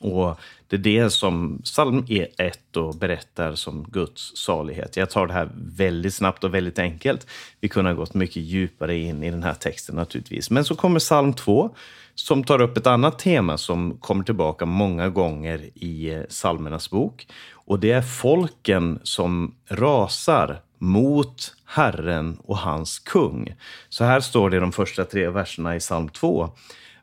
Och 0.00 0.40
det 0.68 0.76
är 0.76 0.80
det 0.80 1.10
som 1.10 1.60
psalm 1.64 2.06
e 2.08 2.26
1 2.38 2.58
berättar 3.00 3.54
som 3.54 3.84
Guds 3.88 4.36
salighet. 4.36 4.96
Jag 4.96 5.10
tar 5.10 5.26
det 5.26 5.32
här 5.32 5.50
väldigt 5.54 6.14
snabbt 6.14 6.44
och 6.44 6.54
väldigt 6.54 6.78
enkelt. 6.78 7.26
Vi 7.60 7.68
kunde 7.68 7.90
ha 7.90 7.96
gått 7.96 8.14
mycket 8.14 8.42
djupare 8.42 8.96
in 8.96 9.22
i 9.22 9.30
den 9.30 9.42
här 9.42 9.54
texten 9.54 9.96
naturligtvis. 9.96 10.50
Men 10.50 10.64
så 10.64 10.74
kommer 10.74 11.00
psalm 11.00 11.34
2 11.34 11.74
som 12.14 12.44
tar 12.44 12.62
upp 12.62 12.76
ett 12.76 12.86
annat 12.86 13.18
tema 13.18 13.58
som 13.58 13.98
kommer 14.00 14.24
tillbaka 14.24 14.66
många 14.66 15.08
gånger 15.08 15.70
i 15.74 16.14
eh, 16.14 16.22
psalmernas 16.22 16.90
bok. 16.90 17.26
Och 17.52 17.80
det 17.80 17.90
är 17.90 18.02
folken 18.02 19.00
som 19.02 19.54
rasar 19.68 20.60
mot 20.82 21.54
Herren 21.64 22.38
och 22.44 22.58
hans 22.58 22.98
kung. 22.98 23.54
Så 23.88 24.04
här 24.04 24.20
står 24.20 24.50
det 24.50 24.56
i 24.56 24.60
de 24.60 24.72
första 24.72 25.04
tre 25.04 25.28
verserna 25.28 25.76
i 25.76 25.80
psalm 25.80 26.08
2. 26.08 26.50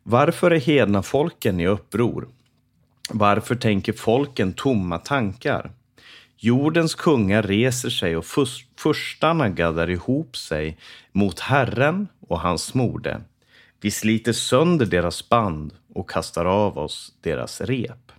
Varför 0.03 0.51
är 0.51 0.59
hedna 0.59 1.03
folken 1.03 1.59
i 1.59 1.67
uppror? 1.67 2.27
Varför 3.09 3.55
tänker 3.55 3.93
folken 3.93 4.53
tomma 4.53 4.97
tankar? 4.97 5.71
Jordens 6.37 6.95
kungar 6.95 7.43
reser 7.43 7.89
sig 7.89 8.17
och 8.17 8.25
furstarna 8.77 9.49
gaddar 9.49 9.89
ihop 9.89 10.37
sig 10.37 10.77
mot 11.11 11.39
Herren 11.39 12.07
och 12.27 12.39
hans 12.39 12.63
smorde. 12.63 13.21
Vi 13.81 13.91
sliter 13.91 14.33
sönder 14.33 14.85
deras 14.85 15.29
band 15.29 15.73
och 15.93 16.09
kastar 16.09 16.45
av 16.45 16.77
oss 16.77 17.13
deras 17.21 17.61
rep. 17.61 18.11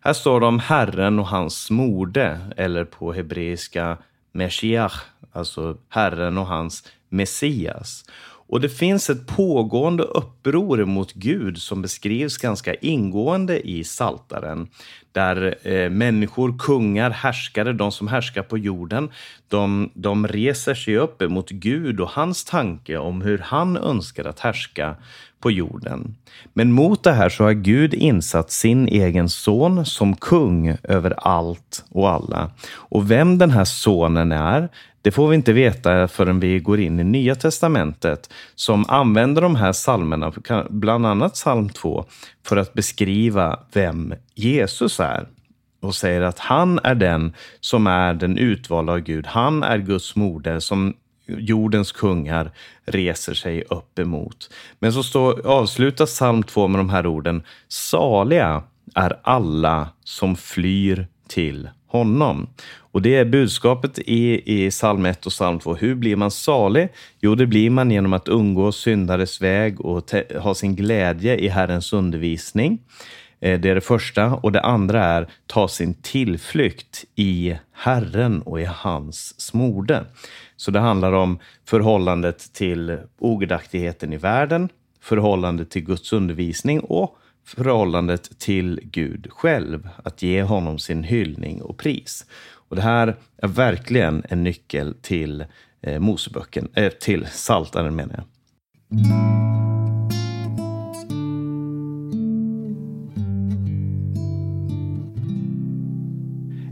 Här 0.00 0.12
står 0.12 0.40
det 0.40 0.46
om 0.46 0.58
Herren 0.58 1.18
och 1.18 1.28
hans 1.28 1.64
smorde, 1.64 2.40
eller 2.56 2.84
på 2.84 3.12
hebreiska 3.12 3.98
Meshiach, 4.34 5.00
alltså 5.32 5.76
Herren 5.88 6.38
och 6.38 6.46
hans 6.46 6.84
Messias. 7.08 8.04
Och 8.46 8.60
det 8.60 8.68
finns 8.68 9.10
ett 9.10 9.26
pågående 9.26 10.02
uppror 10.02 10.84
mot 10.84 11.12
Gud 11.12 11.58
som 11.58 11.82
beskrivs 11.82 12.36
ganska 12.36 12.74
ingående 12.74 13.68
i 13.68 13.84
Saltaren. 13.84 14.68
Där 15.12 15.54
eh, 15.62 15.90
människor, 15.90 16.58
kungar, 16.58 17.10
härskare, 17.10 17.72
de 17.72 17.92
som 17.92 18.08
härskar 18.08 18.42
på 18.42 18.58
jorden, 18.58 19.10
de, 19.48 19.90
de 19.94 20.28
reser 20.28 20.74
sig 20.74 20.96
upp 20.96 21.22
mot 21.30 21.50
Gud 21.50 22.00
och 22.00 22.10
hans 22.10 22.44
tanke 22.44 22.98
om 22.98 23.22
hur 23.22 23.38
han 23.38 23.76
önskar 23.76 24.24
att 24.24 24.40
härska 24.40 24.96
på 25.40 25.50
jorden. 25.50 26.16
Men 26.52 26.72
mot 26.72 27.02
det 27.02 27.12
här 27.12 27.28
så 27.28 27.44
har 27.44 27.52
Gud 27.52 27.94
insatt 27.94 28.50
sin 28.50 28.88
egen 28.88 29.28
son 29.28 29.86
som 29.86 30.16
kung 30.16 30.76
över 30.82 31.14
allt 31.18 31.84
och 31.90 32.10
alla. 32.10 32.50
Och 32.72 33.10
vem 33.10 33.38
den 33.38 33.50
här 33.50 33.64
sonen 33.64 34.32
är, 34.32 34.68
det 35.04 35.10
får 35.10 35.28
vi 35.28 35.34
inte 35.34 35.52
veta 35.52 36.08
förrän 36.08 36.40
vi 36.40 36.58
går 36.58 36.80
in 36.80 37.00
i 37.00 37.04
Nya 37.04 37.34
Testamentet 37.34 38.30
som 38.54 38.84
använder 38.88 39.42
de 39.42 39.56
här 39.56 39.72
psalmerna, 39.72 40.32
bland 40.70 41.06
annat 41.06 41.34
psalm 41.34 41.68
2, 41.68 42.04
för 42.46 42.56
att 42.56 42.74
beskriva 42.74 43.58
vem 43.72 44.14
Jesus 44.34 45.00
är 45.00 45.28
och 45.80 45.94
säger 45.94 46.20
att 46.20 46.38
han 46.38 46.80
är 46.84 46.94
den 46.94 47.32
som 47.60 47.86
är 47.86 48.14
den 48.14 48.38
utvalda 48.38 48.92
av 48.92 48.98
Gud. 49.00 49.26
Han 49.26 49.62
är 49.62 49.78
Guds 49.78 50.16
moder 50.16 50.60
som 50.60 50.94
jordens 51.26 51.92
kungar 51.92 52.50
reser 52.84 53.34
sig 53.34 53.62
upp 53.62 53.98
emot. 53.98 54.50
Men 54.78 54.92
så 54.92 55.02
står, 55.02 55.46
avslutas 55.46 56.10
psalm 56.10 56.42
2 56.42 56.68
med 56.68 56.80
de 56.80 56.90
här 56.90 57.06
orden. 57.06 57.42
Saliga 57.68 58.62
är 58.94 59.20
alla 59.22 59.88
som 60.04 60.36
flyr 60.36 61.06
till 61.28 61.68
honom. 61.94 62.46
Och 62.76 63.02
det 63.02 63.16
är 63.16 63.24
budskapet 63.24 63.98
i, 63.98 64.42
i 64.64 64.70
psalm 64.70 65.06
1 65.06 65.26
och 65.26 65.32
psalm 65.32 65.58
2. 65.58 65.74
Hur 65.74 65.94
blir 65.94 66.16
man 66.16 66.30
salig? 66.30 66.88
Jo, 67.20 67.34
det 67.34 67.46
blir 67.46 67.70
man 67.70 67.90
genom 67.90 68.12
att 68.12 68.28
undgå 68.28 68.72
syndares 68.72 69.42
väg 69.42 69.80
och 69.80 70.10
ha 70.40 70.54
sin 70.54 70.76
glädje 70.76 71.36
i 71.36 71.48
Herrens 71.48 71.92
undervisning. 71.92 72.78
Eh, 73.40 73.60
det 73.60 73.70
är 73.70 73.74
det 73.74 73.80
första. 73.80 74.34
Och 74.34 74.52
det 74.52 74.60
andra 74.60 75.04
är 75.04 75.28
ta 75.46 75.68
sin 75.68 75.94
tillflykt 75.94 77.04
i 77.16 77.56
Herren 77.72 78.42
och 78.42 78.60
i 78.60 78.64
hans 78.64 79.40
smorde. 79.40 80.04
Så 80.56 80.70
det 80.70 80.80
handlar 80.80 81.12
om 81.12 81.38
förhållandet 81.68 82.52
till 82.52 82.98
ogudaktigheten 83.18 84.12
i 84.12 84.16
världen, 84.16 84.68
förhållandet 85.00 85.70
till 85.70 85.84
Guds 85.84 86.12
undervisning 86.12 86.80
och 86.80 87.18
förhållandet 87.44 88.38
till 88.38 88.80
Gud 88.82 89.26
själv. 89.30 89.88
Att 90.04 90.22
ge 90.22 90.42
honom 90.42 90.78
sin 90.78 91.04
hyllning 91.04 91.62
och 91.62 91.78
pris. 91.78 92.26
Och 92.68 92.76
det 92.76 92.82
här 92.82 93.16
är 93.36 93.48
verkligen 93.48 94.22
en 94.28 94.44
nyckel 94.44 94.94
till 95.02 95.44
eh, 95.82 96.00
Moseböcken, 96.00 96.68
eh, 96.74 96.92
till 96.92 97.26
Saltaren 97.26 97.96
menar 97.96 98.14
jag. 98.14 98.24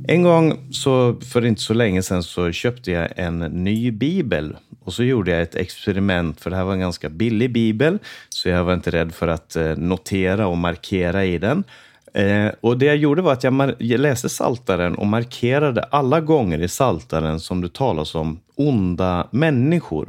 En 0.09 0.23
gång, 0.23 0.73
så, 0.73 1.21
för 1.21 1.45
inte 1.45 1.61
så 1.61 1.75
länge 1.75 2.03
sedan, 2.03 2.23
så 2.23 2.53
köpte 2.53 2.91
jag 2.91 3.09
en 3.17 3.39
ny 3.39 3.91
bibel. 3.91 4.57
Och 4.85 4.93
så 4.93 5.05
gjorde 5.05 5.31
jag 5.31 5.43
ett 5.43 5.55
experiment, 5.55 6.41
för 6.41 6.51
det 6.51 6.57
här 6.57 6.65
var 6.65 6.73
en 6.73 6.81
ganska 6.81 7.09
billig 7.09 7.53
bibel. 7.53 7.99
Så 8.29 8.49
jag 8.49 8.65
var 8.65 8.75
inte 8.75 8.91
rädd 8.91 9.15
för 9.15 9.29
att 9.29 9.57
eh, 9.57 9.77
notera 9.77 10.47
och 10.47 10.59
markera 10.59 11.25
i 11.25 11.39
den. 11.39 11.65
Eh, 12.15 12.51
och 12.61 12.79
det 12.79 12.87
jag 12.87 12.97
gjorde 12.97 13.23
var 13.23 13.33
att 13.33 13.45
jag, 13.45 13.75
jag 13.79 14.01
läste 14.01 14.29
Saltaren 14.29 14.95
och 14.95 15.07
markerade 15.07 15.83
alla 15.83 16.21
gånger 16.21 16.63
i 16.63 16.69
Saltaren 16.69 17.41
som 17.41 17.61
det 17.61 17.73
talas 17.73 18.15
om 18.15 18.41
onda 18.55 19.29
människor. 19.31 20.09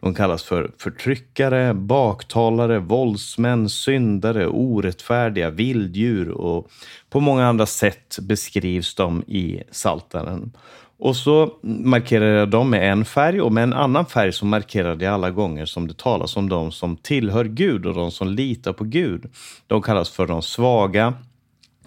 De 0.00 0.14
kallas 0.14 0.42
för 0.42 0.70
förtryckare, 0.78 1.74
baktalare, 1.74 2.78
våldsmän, 2.78 3.68
syndare, 3.68 4.46
orättfärdiga, 4.46 5.50
vilddjur 5.50 6.28
och 6.28 6.70
på 7.10 7.20
många 7.20 7.46
andra 7.46 7.66
sätt 7.66 8.18
beskrivs 8.20 8.94
de 8.94 9.22
i 9.26 9.62
Saltaren. 9.70 10.52
Och 11.00 11.16
så 11.16 11.58
markerade 11.62 12.30
jag 12.30 12.50
dem 12.50 12.70
med 12.70 12.92
en 12.92 13.04
färg 13.04 13.40
och 13.40 13.52
med 13.52 13.62
en 13.62 13.72
annan 13.72 14.06
färg 14.06 14.32
så 14.32 14.46
markerade 14.46 15.04
jag 15.04 15.14
alla 15.14 15.30
gånger 15.30 15.64
som 15.64 15.88
det 15.88 15.98
talas 15.98 16.36
om 16.36 16.48
de 16.48 16.72
som 16.72 16.96
tillhör 16.96 17.44
Gud 17.44 17.86
och 17.86 17.94
de 17.94 18.10
som 18.10 18.28
litar 18.28 18.72
på 18.72 18.84
Gud. 18.84 19.24
De 19.66 19.82
kallas 19.82 20.10
för 20.10 20.26
de 20.26 20.42
svaga, 20.42 21.14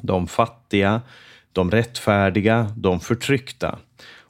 de 0.02 0.28
fattiga, 0.28 1.02
de 1.52 1.72
rättfärdiga, 1.72 2.74
de 2.78 3.00
förtryckta. 3.00 3.80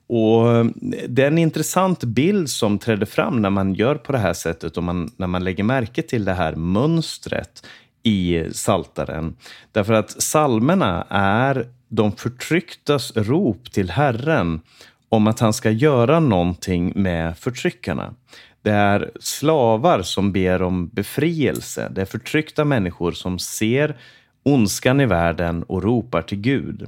Och 0.08 0.52
eh, 0.52 0.66
det 1.08 1.24
är 1.24 1.28
en 1.28 1.38
intressant 1.38 2.04
bild 2.04 2.50
som 2.50 2.80
träder 2.80 3.06
fram 3.06 3.42
när 3.42 3.50
man 3.50 3.74
gör 3.74 3.96
på 3.96 4.12
det 4.12 4.18
här 4.18 4.34
sättet 4.34 4.78
och 4.78 4.84
man, 4.84 5.12
när 5.18 5.28
man 5.28 5.44
lägger 5.44 5.64
märke 5.64 6.02
till 6.02 6.26
det 6.26 6.34
här 6.34 6.56
mönstret 6.56 7.68
i 8.04 8.44
saltaren. 8.52 9.36
Därför 9.72 9.94
att 9.94 10.22
salmerna 10.22 11.08
är 11.10 11.68
de 11.96 12.12
förtrycktas 12.12 13.12
rop 13.16 13.72
till 13.72 13.90
Herren 13.90 14.62
om 15.10 15.28
att 15.28 15.40
han 15.40 15.54
ska 15.54 15.72
göra 15.72 16.20
någonting 16.20 16.94
med 16.96 17.38
förtryckarna. 17.38 18.14
Det 18.62 18.72
är 18.72 19.12
slavar 19.20 20.02
som 20.02 20.32
ber 20.32 20.62
om 20.62 20.88
befrielse. 20.88 21.90
Det 21.92 22.02
är 22.02 22.06
förtryckta 22.06 22.66
människor 22.66 23.12
som 23.12 23.40
ser 23.40 23.98
ondskan 24.44 25.02
i 25.02 25.06
världen 25.06 25.64
och 25.64 25.84
ropar 25.84 26.22
till 26.22 26.38
Gud. 26.38 26.82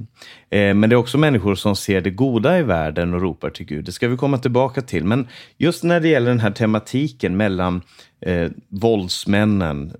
Eh, 0.50 0.74
men 0.74 0.90
det 0.90 0.94
är 0.94 0.98
också 0.98 1.18
människor 1.18 1.54
som 1.54 1.76
ser 1.76 2.00
det 2.00 2.10
goda 2.10 2.58
i 2.58 2.62
världen 2.62 3.14
och 3.14 3.20
ropar 3.20 3.50
till 3.50 3.66
Gud. 3.66 3.84
Det 3.84 3.92
ska 3.92 4.08
vi 4.08 4.16
komma 4.16 4.38
tillbaka 4.38 4.82
till. 4.82 5.04
Men 5.04 5.28
just 5.58 5.84
när 5.84 6.00
det 6.00 6.08
gäller 6.08 6.28
den 6.28 6.40
här 6.40 6.50
tematiken 6.50 7.36
mellan 7.36 7.82
eh, 8.20 8.50
våldsmännen, 8.68 9.92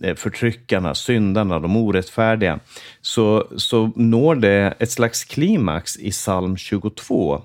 eh, 0.00 0.14
förtryckarna, 0.14 0.94
syndarna, 0.94 1.58
de 1.58 1.76
orättfärdiga, 1.76 2.58
så, 3.00 3.48
så 3.56 3.92
når 3.96 4.34
det 4.34 4.74
ett 4.78 4.90
slags 4.90 5.24
klimax 5.24 5.96
i 5.96 6.10
psalm 6.10 6.56
22 6.56 7.42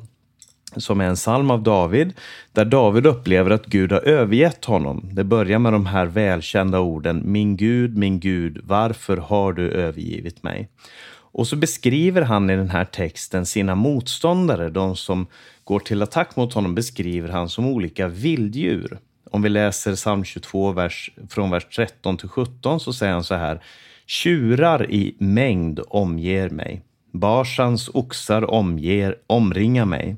som 0.78 1.02
är 1.02 1.06
en 1.06 1.16
psalm 1.16 1.52
av 1.52 1.64
David, 1.64 2.14
där 2.52 2.66
David 2.66 3.06
upplever 3.06 3.52
att 3.52 3.66
Gud 3.66 3.92
har 3.92 4.00
övergett 4.00 4.66
honom. 4.66 5.10
Det 5.14 5.24
börjar 5.24 5.60
med 5.60 5.74
de 5.74 5.86
här 5.86 6.06
välkända 6.06 6.80
orden 6.80 7.22
Min 7.26 7.58
Gud, 7.58 7.98
min 7.98 8.20
Gud, 8.20 8.62
varför 8.64 9.18
har 9.18 9.54
du 9.54 9.72
övergivit 9.72 10.44
mig? 10.44 10.70
Och 11.34 11.48
så 11.48 11.56
beskriver 11.56 12.22
han 12.22 12.50
i 12.50 12.56
den 12.56 12.70
här 12.70 12.86
texten 12.86 13.46
sina 13.46 13.76
motståndare, 13.76 14.70
de 14.70 14.96
som 14.96 15.28
går 15.64 15.80
till 15.80 16.02
attack 16.02 16.36
mot 16.36 16.54
honom, 16.54 16.76
beskriver 16.76 17.30
han 17.30 17.50
som 17.50 17.66
olika 17.66 18.08
vilddjur. 18.08 19.00
Om 19.32 19.42
vi 19.42 19.50
läser 19.50 19.96
psalm 19.96 20.24
22 20.24 20.72
vers, 20.72 21.12
från 21.30 21.52
vers 21.52 21.66
13 21.76 22.18
till 22.18 22.30
17 22.30 22.80
så 22.80 22.94
säger 22.94 23.14
han 23.14 23.24
så 23.24 23.36
här. 23.36 23.64
Tjurar 24.06 24.92
i 24.92 25.16
mängd 25.20 25.80
omger 25.88 26.50
mig. 26.50 26.82
Barsans 27.12 27.90
oxar 27.94 28.52
omger, 28.52 29.16
omringar 29.28 29.86
mig. 29.86 30.16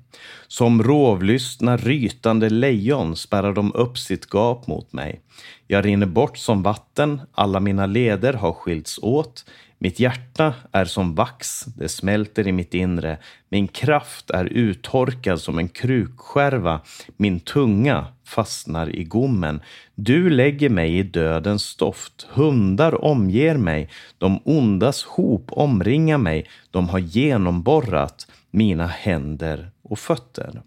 Som 0.47 0.83
rovlystna 0.83 1.77
rytande 1.77 2.49
lejon 2.49 3.15
spärrar 3.15 3.53
de 3.53 3.73
upp 3.73 3.97
sitt 3.97 4.25
gap 4.33 4.67
mot 4.67 4.93
mig. 4.93 5.21
Jag 5.67 5.85
rinner 5.85 6.05
bort 6.05 6.37
som 6.37 6.63
vatten, 6.63 7.21
alla 7.31 7.59
mina 7.59 7.85
leder 7.85 8.33
har 8.33 8.53
skilts 8.53 8.99
åt. 9.01 9.45
Mitt 9.77 9.99
hjärta 9.99 10.53
är 10.71 10.85
som 10.85 11.15
vax, 11.15 11.65
det 11.65 11.89
smälter 11.89 12.47
i 12.47 12.51
mitt 12.51 12.73
inre. 12.73 13.17
Min 13.49 13.67
kraft 13.67 14.29
är 14.29 14.45
uttorkad 14.45 15.41
som 15.41 15.57
en 15.57 15.69
krukskärva. 15.69 16.81
Min 17.17 17.39
tunga 17.39 18.05
fastnar 18.35 18.95
i 18.95 19.03
gommen. 19.03 19.61
Du 19.95 20.29
lägger 20.29 20.69
mig 20.69 20.97
i 20.97 21.03
dödens 21.03 21.63
stoft. 21.63 22.27
Hundar 22.29 23.03
omger 23.03 23.57
mig. 23.57 23.89
De 24.17 24.41
ondas 24.45 25.03
hop 25.03 25.51
omringar 25.51 26.17
mig. 26.17 26.49
De 26.71 26.89
har 26.89 26.99
genomborrat 26.99 28.27
mina 28.51 28.87
händer 28.87 29.71
och 29.81 29.99
fötter. 29.99 30.61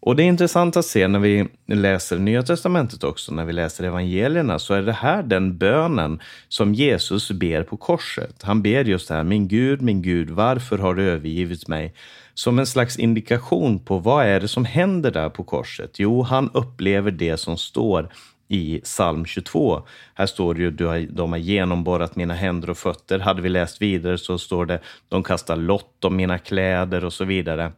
Och 0.00 0.16
det 0.16 0.22
är 0.22 0.26
intressant 0.26 0.76
att 0.76 0.84
se 0.84 1.08
när 1.08 1.18
vi 1.18 1.48
läser 1.66 2.18
Nya 2.18 2.42
Testamentet 2.42 3.04
också, 3.04 3.34
när 3.34 3.44
vi 3.44 3.52
läser 3.52 3.84
evangelierna, 3.84 4.58
så 4.58 4.74
är 4.74 4.82
det 4.82 4.92
här 4.92 5.22
den 5.22 5.58
bönen 5.58 6.20
som 6.48 6.74
Jesus 6.74 7.30
ber 7.30 7.62
på 7.62 7.76
korset. 7.76 8.42
Han 8.42 8.62
ber 8.62 8.84
just 8.84 9.08
det 9.08 9.14
här, 9.14 9.24
min 9.24 9.48
Gud, 9.48 9.82
min 9.82 10.02
Gud, 10.02 10.30
varför 10.30 10.78
har 10.78 10.94
du 10.94 11.02
övergivit 11.02 11.68
mig? 11.68 11.94
Som 12.38 12.58
en 12.58 12.66
slags 12.66 12.98
indikation 12.98 13.78
på 13.78 13.98
vad 13.98 14.26
är 14.26 14.40
det 14.40 14.48
som 14.48 14.64
händer 14.64 15.10
där 15.10 15.28
på 15.28 15.44
korset? 15.44 15.98
Jo, 15.98 16.22
han 16.22 16.50
upplever 16.54 17.10
det 17.10 17.36
som 17.36 17.56
står 17.56 18.12
i 18.48 18.80
psalm 18.80 19.24
22. 19.24 19.82
Här 20.14 20.26
står 20.26 20.54
det 20.54 20.60
ju, 20.60 20.70
du 20.70 20.86
har, 20.86 20.98
de 21.10 21.32
har 21.32 21.38
genomborrat 21.38 22.16
mina 22.16 22.34
händer 22.34 22.70
och 22.70 22.78
fötter. 22.78 23.18
Hade 23.18 23.42
vi 23.42 23.48
läst 23.48 23.82
vidare 23.82 24.18
så 24.18 24.38
står 24.38 24.66
det, 24.66 24.80
de 25.08 25.22
kastar 25.22 25.56
lott 25.56 26.04
om 26.04 26.16
mina 26.16 26.38
kläder 26.38 27.04
och 27.04 27.12
så 27.12 27.24
vidare. 27.24 27.72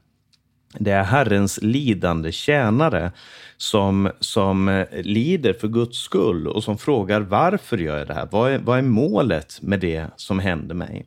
Det 0.79 0.91
är 0.91 1.03
Herrens 1.03 1.63
lidande 1.63 2.33
tjänare 2.33 3.13
som, 3.57 4.11
som 4.21 4.69
eh, 4.69 4.87
lider 4.93 5.53
för 5.53 5.69
Guds 5.69 5.99
skull 5.99 6.49
och 6.49 6.65
som 6.65 6.79
frågar 6.79 7.21
varför 7.21 7.79
gör 7.79 7.99
jag 7.99 8.07
det 8.07 8.15
här? 8.15 8.29
Vad 8.31 8.53
är, 8.53 8.59
vad 8.59 8.79
är 8.79 8.83
målet 8.83 9.59
med 9.63 9.81
det 9.81 10.07
som 10.17 10.39
händer 10.39 10.75
mig? 10.75 11.07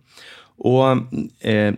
Och 0.63 0.87
eh, 1.47 1.73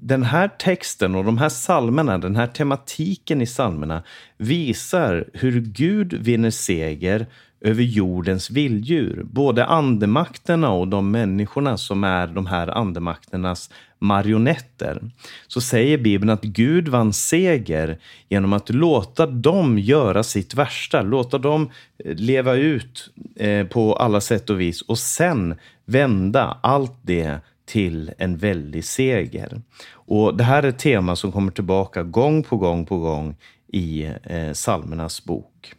Den 0.00 0.22
här 0.22 0.48
texten 0.48 1.14
och 1.14 1.24
de 1.24 1.38
här 1.38 1.48
salmerna, 1.48 2.18
den 2.18 2.36
här 2.36 2.46
tematiken 2.46 3.40
i 3.40 3.46
salmerna 3.46 4.02
visar 4.36 5.24
hur 5.32 5.60
Gud 5.60 6.12
vinner 6.12 6.50
seger 6.50 7.26
över 7.60 7.82
jordens 7.82 8.50
vilddjur. 8.50 9.22
Både 9.24 9.64
andemakterna 9.64 10.70
och 10.70 10.88
de 10.88 11.10
människorna 11.10 11.76
som 11.76 12.04
är 12.04 12.26
de 12.26 12.46
här 12.46 12.68
andemakternas 12.68 13.70
marionetter. 13.98 15.10
Så 15.46 15.60
säger 15.60 15.98
Bibeln 15.98 16.30
att 16.30 16.42
Gud 16.42 16.88
vann 16.88 17.12
seger 17.12 17.98
genom 18.28 18.52
att 18.52 18.70
låta 18.70 19.26
dem 19.26 19.78
göra 19.78 20.22
sitt 20.22 20.54
värsta, 20.54 21.02
låta 21.02 21.38
dem 21.38 21.70
eh, 22.04 22.14
leva 22.14 22.54
ut 22.54 23.10
eh, 23.36 23.66
på 23.66 23.94
alla 23.94 24.20
sätt 24.20 24.50
och 24.50 24.60
vis 24.60 24.82
och 24.82 24.98
sen 24.98 25.54
vända 25.86 26.58
allt 26.62 26.98
det 27.02 27.40
till 27.70 28.12
en 28.18 28.36
väldig 28.36 28.84
seger. 28.84 29.62
Och 29.92 30.36
Det 30.36 30.44
här 30.44 30.62
är 30.62 30.68
ett 30.68 30.78
tema 30.78 31.16
som 31.16 31.32
kommer 31.32 31.52
tillbaka 31.52 32.02
gång 32.02 32.42
på 32.42 32.56
gång 32.56 32.86
på 32.86 32.98
gång 32.98 33.36
i 33.72 34.04
eh, 34.22 34.52
Salmernas 34.52 35.24
bok. 35.24 35.74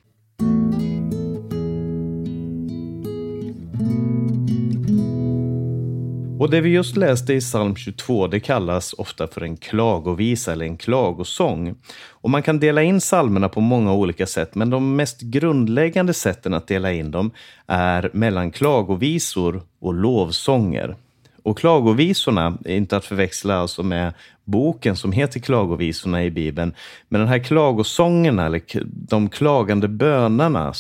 Och 6.40 6.50
det 6.50 6.62
vi 6.62 6.70
just 6.70 6.98
läste 6.98 7.34
i 7.34 7.40
psalm 7.40 7.76
22, 7.76 8.28
det 8.28 8.40
kallas 8.40 8.94
ofta 8.94 9.28
för 9.28 9.42
en 9.42 9.58
klagovisa 9.58 10.52
eller 10.52 10.66
en 10.66 10.78
klagosång. 10.78 11.76
Och 12.10 12.30
man 12.30 12.44
kan 12.44 12.60
dela 12.60 12.84
in 12.84 13.00
psalmerna 13.00 13.50
på 13.50 13.62
många 13.62 13.94
olika 13.94 14.28
sätt, 14.28 14.56
men 14.56 14.70
de 14.70 14.96
mest 14.96 15.22
grundläggande 15.22 16.14
sätten 16.14 16.54
att 16.54 16.68
dela 16.68 16.92
in 16.92 17.12
dem 17.12 17.32
är 17.68 18.10
mellan 18.14 18.52
klagovisor 18.52 19.62
och 19.80 19.94
lovsånger. 19.94 20.96
Och 21.44 21.58
klagovisorna, 21.58 22.58
inte 22.66 22.98
att 22.98 23.06
förväxla 23.06 23.56
alltså 23.56 23.84
med 23.84 24.14
boken 24.44 24.96
som 24.96 25.12
heter 25.12 25.40
Klagovisorna 25.40 26.24
i 26.24 26.32
Bibeln, 26.32 26.74
men 27.10 27.22
den 27.22 27.28
här 27.28 27.40
klagosångerna, 27.40 28.46
eller 28.46 28.62
de 28.84 29.30
klagande 29.30 29.88
bönerna, 29.88 30.74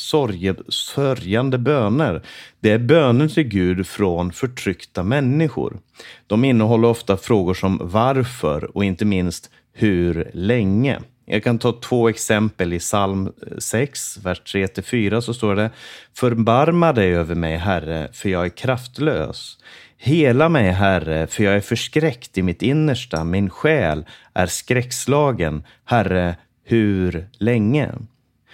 sörjande 0.69 1.57
böner, 1.57 2.21
det 2.59 2.71
är 2.71 2.79
böner 2.79 3.27
till 3.27 3.43
Gud 3.43 3.87
från 3.87 4.31
förtryckta 4.31 5.03
människor. 5.03 5.79
De 6.27 6.45
innehåller 6.45 6.87
ofta 6.87 7.17
frågor 7.17 7.53
som 7.53 7.79
varför 7.83 8.77
och 8.77 8.83
inte 8.83 9.05
minst 9.05 9.49
hur 9.73 10.31
länge. 10.33 10.99
Jag 11.25 11.43
kan 11.43 11.59
ta 11.59 11.71
två 11.71 12.09
exempel 12.09 12.73
i 12.73 12.79
psalm 12.79 13.27
eh, 13.27 13.57
6, 13.57 14.17
vers 14.17 14.41
3-4 14.45 15.21
så 15.21 15.33
står 15.33 15.55
det 15.55 15.69
Förbarma 16.17 16.93
dig 16.93 17.15
över 17.15 17.35
mig, 17.35 17.57
Herre, 17.57 18.09
för 18.13 18.29
jag 18.29 18.45
är 18.45 18.49
kraftlös. 18.49 19.57
Hela 20.03 20.49
mig, 20.49 20.71
Herre, 20.71 21.27
för 21.27 21.43
jag 21.43 21.55
är 21.55 21.61
förskräckt 21.61 22.37
i 22.37 22.41
mitt 22.41 22.61
innersta. 22.61 23.23
Min 23.23 23.49
själ 23.49 24.05
är 24.33 24.45
skräckslagen. 24.45 25.63
Herre, 25.85 26.35
hur 26.63 27.27
länge? 27.37 27.91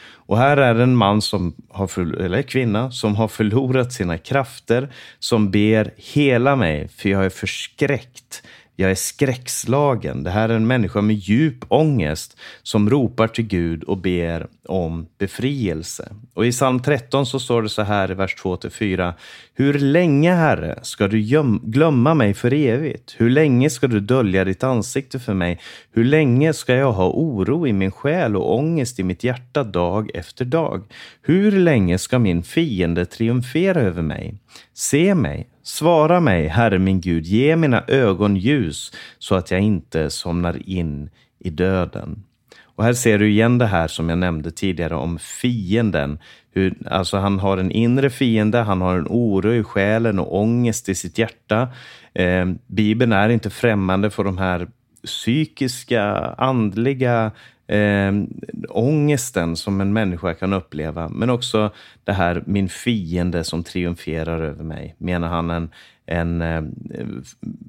Och 0.09 0.37
här 0.37 0.57
är 0.57 0.75
en 0.75 0.95
man 0.95 1.21
som 1.21 1.55
har, 1.69 2.21
eller 2.21 2.41
kvinna 2.41 2.91
som 2.91 3.15
har 3.15 3.27
förlorat 3.27 3.93
sina 3.93 4.17
krafter, 4.17 4.89
som 5.19 5.51
ber 5.51 5.93
hela 5.95 6.55
mig, 6.55 6.87
för 6.87 7.09
jag 7.09 7.25
är 7.25 7.29
förskräckt. 7.29 8.43
Jag 8.79 8.91
är 8.91 8.95
skräckslagen. 8.95 10.23
Det 10.23 10.29
här 10.29 10.49
är 10.49 10.53
en 10.53 10.67
människa 10.67 11.01
med 11.01 11.15
djup 11.15 11.65
ångest 11.67 12.37
som 12.63 12.89
ropar 12.89 13.27
till 13.27 13.47
Gud 13.47 13.83
och 13.83 13.97
ber 13.97 14.47
om 14.65 15.07
befrielse. 15.17 16.11
Och 16.33 16.45
i 16.45 16.51
psalm 16.51 16.79
13 16.79 17.25
så 17.25 17.39
står 17.39 17.61
det 17.61 17.69
så 17.69 17.81
här 17.81 18.11
i 18.11 18.13
vers 18.13 18.35
2-4. 18.43 19.13
Hur 19.53 19.79
länge, 19.79 20.33
Herre, 20.33 20.79
ska 20.81 21.07
du 21.07 21.21
glömma 21.63 22.13
mig 22.13 22.33
för 22.33 22.53
evigt? 22.53 23.15
Hur 23.17 23.29
länge 23.29 23.69
ska 23.69 23.87
du 23.87 23.99
dölja 23.99 24.45
ditt 24.45 24.63
ansikte 24.63 25.19
för 25.19 25.33
mig? 25.33 25.59
Hur 25.91 26.03
länge 26.03 26.53
ska 26.53 26.75
jag 26.75 26.91
ha 26.91 27.09
oro 27.09 27.67
i 27.67 27.73
min 27.73 27.91
själ 27.91 28.35
och 28.35 28.55
ångest 28.55 28.99
i 28.99 29.03
mitt 29.03 29.23
hjärta 29.23 29.63
dag 29.63 30.11
efter 30.13 30.45
dag? 30.45 30.83
Hur 31.21 31.51
länge 31.51 31.97
ska 31.97 32.19
min 32.19 32.43
fiende 32.43 33.05
triumfera 33.05 33.81
över 33.81 34.01
mig? 34.01 34.35
Se 34.73 35.15
mig, 35.15 35.47
svara 35.67 36.19
mig, 36.19 36.47
Herre 36.47 36.79
min 36.79 37.01
Gud, 37.01 37.25
ge 37.25 37.55
mina 37.55 37.83
ögon 37.87 38.35
ljus 38.35 38.93
så 39.19 39.35
att 39.35 39.51
jag 39.51 39.59
inte 39.59 40.09
somnar 40.09 40.69
in 40.69 41.09
i 41.39 41.49
döden. 41.49 42.23
Och 42.63 42.83
här 42.83 42.93
ser 42.93 43.19
du 43.19 43.29
igen 43.29 43.57
det 43.57 43.65
här 43.65 43.87
som 43.87 44.09
jag 44.09 44.17
nämnde 44.17 44.51
tidigare 44.51 44.95
om 44.95 45.19
fienden. 45.19 46.19
Hur, 46.51 46.75
alltså 46.85 47.17
han 47.17 47.39
har 47.39 47.57
en 47.57 47.71
inre 47.71 48.09
fiende, 48.09 48.57
han 48.57 48.81
har 48.81 48.97
en 48.97 49.07
oro 49.09 49.53
i 49.53 49.63
själen 49.63 50.19
och 50.19 50.39
ångest 50.39 50.89
i 50.89 50.95
sitt 50.95 51.17
hjärta. 51.17 51.67
Eh, 52.13 52.45
Bibeln 52.67 53.11
är 53.11 53.29
inte 53.29 53.49
främmande 53.49 54.09
för 54.09 54.23
de 54.23 54.37
här 54.37 54.67
psykiska, 55.07 56.03
andliga 56.37 57.31
eh, 57.67 58.11
ångesten 58.69 59.55
som 59.55 59.81
en 59.81 59.93
människa 59.93 60.33
kan 60.33 60.53
uppleva. 60.53 61.09
Men 61.09 61.29
också 61.29 61.71
det 62.03 62.13
här 62.13 62.43
min 62.45 62.69
fiende 62.69 63.43
som 63.43 63.63
triumferar 63.63 64.41
över 64.41 64.63
mig. 64.63 64.95
Menar 64.97 65.27
han 65.27 65.49
en, 65.49 65.69
en 66.07 66.41
eh, 66.41 66.61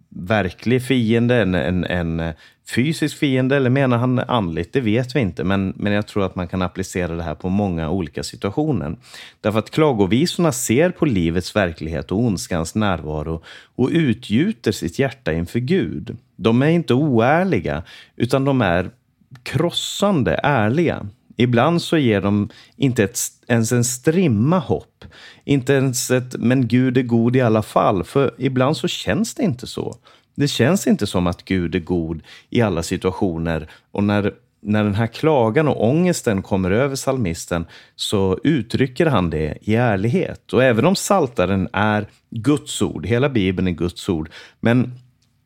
verklig 0.09 0.83
fiende, 0.83 1.43
en, 1.43 1.55
en, 1.55 1.85
en, 1.85 2.21
eh, 2.21 2.35
fysisk 2.75 3.19
fiende 3.19 3.57
eller 3.57 3.71
menar 3.71 3.99
han 3.99 4.19
andligt? 4.19 4.73
Det 4.73 4.81
vet 4.81 5.17
vi 5.17 5.21
inte, 5.21 5.45
men, 5.45 5.73
men 5.77 5.93
jag 5.93 6.07
tror 6.07 6.27
att 6.27 6.35
man 6.35 6.49
kan 6.49 6.63
applicera 6.63 7.17
det 7.17 7.23
här 7.23 7.35
på 7.35 7.49
många 7.49 7.91
olika 7.91 8.23
situationer. 8.23 8.97
Därför 9.41 9.59
att 9.59 9.71
klagovisorna 9.71 10.53
ser 10.53 10.91
på 10.91 11.07
livets 11.07 11.57
verklighet 11.57 12.13
och 12.13 12.19
ondskans 12.19 12.75
närvaro 12.75 13.43
och 13.77 13.89
utgjuter 13.93 14.73
sitt 14.73 14.99
hjärta 14.99 15.33
inför 15.33 15.59
Gud. 15.59 16.17
De 16.37 16.63
är 16.63 16.71
inte 16.71 16.95
oärliga, 16.95 17.83
utan 18.17 18.45
de 18.45 18.63
är 18.63 18.91
krossande 19.43 20.41
ärliga. 20.43 21.07
Ibland 21.37 21.83
så 21.83 21.97
ger 21.97 22.21
de 22.21 22.49
inte 22.77 23.05
ett, 23.05 23.19
ens 23.49 23.73
en 23.73 23.85
strimma 23.85 24.59
hopp. 24.59 25.05
Inte 25.45 25.73
ens 25.73 26.11
ett 26.11 26.37
“men 26.39 26.69
Gud 26.69 26.99
är 26.99 27.03
god 27.03 27.37
i 27.37 27.41
alla 27.41 27.63
fall”, 27.63 28.05
för 28.05 28.35
ibland 28.39 28.77
så 28.77 28.89
känns 28.89 29.35
det 29.35 29.43
inte 29.43 29.67
så. 29.67 29.97
Det 30.35 30.49
känns 30.49 30.87
inte 30.87 31.07
som 31.07 31.27
att 31.27 31.45
Gud 31.45 31.75
är 31.75 31.81
god 31.81 32.23
i 32.51 32.63
alla 32.63 32.83
situationer. 32.83 33.71
Och 33.91 34.05
när, 34.05 34.35
när 34.61 34.85
den 34.85 34.95
här 34.95 35.07
klagan 35.07 35.69
och 35.69 35.89
ångesten 35.89 36.43
kommer 36.43 36.71
över 36.71 36.97
salmisten 36.97 37.67
så 37.97 38.39
uttrycker 38.45 39.07
han 39.07 39.31
det 39.31 39.59
i 39.61 39.75
ärlighet. 39.75 40.53
Och 40.53 40.65
även 40.65 40.87
om 40.87 40.97
saltaren 40.97 41.69
är 41.73 42.07
Guds 42.31 42.83
ord, 42.83 43.07
hela 43.07 43.29
Bibeln 43.29 43.69
är 43.69 43.73
Guds 43.73 44.09
ord, 44.09 44.31
men 44.61 44.93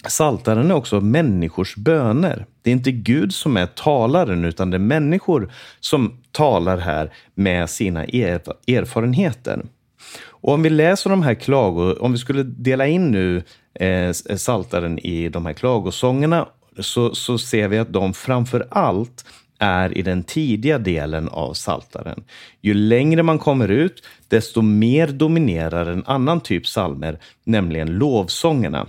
Saltaren 0.08 0.70
är 0.70 0.74
också 0.74 1.00
människors 1.00 1.76
böner. 1.76 2.46
Det 2.62 2.70
är 2.70 2.72
inte 2.72 2.92
Gud 2.92 3.34
som 3.34 3.56
är 3.56 3.66
talaren, 3.66 4.44
utan 4.44 4.70
det 4.70 4.76
är 4.76 4.78
människor 4.78 5.52
som 5.80 6.18
talar 6.32 6.78
här 6.78 7.12
med 7.34 7.70
sina 7.70 8.04
erfarenheter. 8.04 9.62
Och 10.26 10.54
om 10.54 10.62
vi 10.62 10.70
läser 10.70 11.10
de 11.10 11.22
här 11.22 11.34
klagor, 11.34 12.02
om 12.02 12.12
vi 12.12 12.18
skulle 12.18 12.42
dela 12.42 12.86
in 12.86 13.10
nu 13.10 13.42
eh, 13.74 13.88
eh, 13.88 14.36
saltaren 14.36 14.98
i 14.98 15.28
de 15.28 15.46
här 15.46 15.52
klagosångerna, 15.52 16.48
så, 16.78 17.14
så 17.14 17.38
ser 17.38 17.68
vi 17.68 17.78
att 17.78 17.92
de 17.92 18.14
framför 18.14 18.66
allt 18.70 19.24
är 19.58 19.98
i 19.98 20.02
den 20.02 20.22
tidiga 20.22 20.78
delen 20.78 21.28
av 21.28 21.54
saltaren. 21.54 22.24
Ju 22.60 22.74
längre 22.74 23.22
man 23.22 23.38
kommer 23.38 23.68
ut, 23.68 24.02
desto 24.28 24.62
mer 24.62 25.06
dominerar 25.06 25.86
en 25.86 26.02
annan 26.06 26.40
typ 26.40 26.66
salmer, 26.66 27.18
nämligen 27.44 27.98
lovsångerna. 27.98 28.86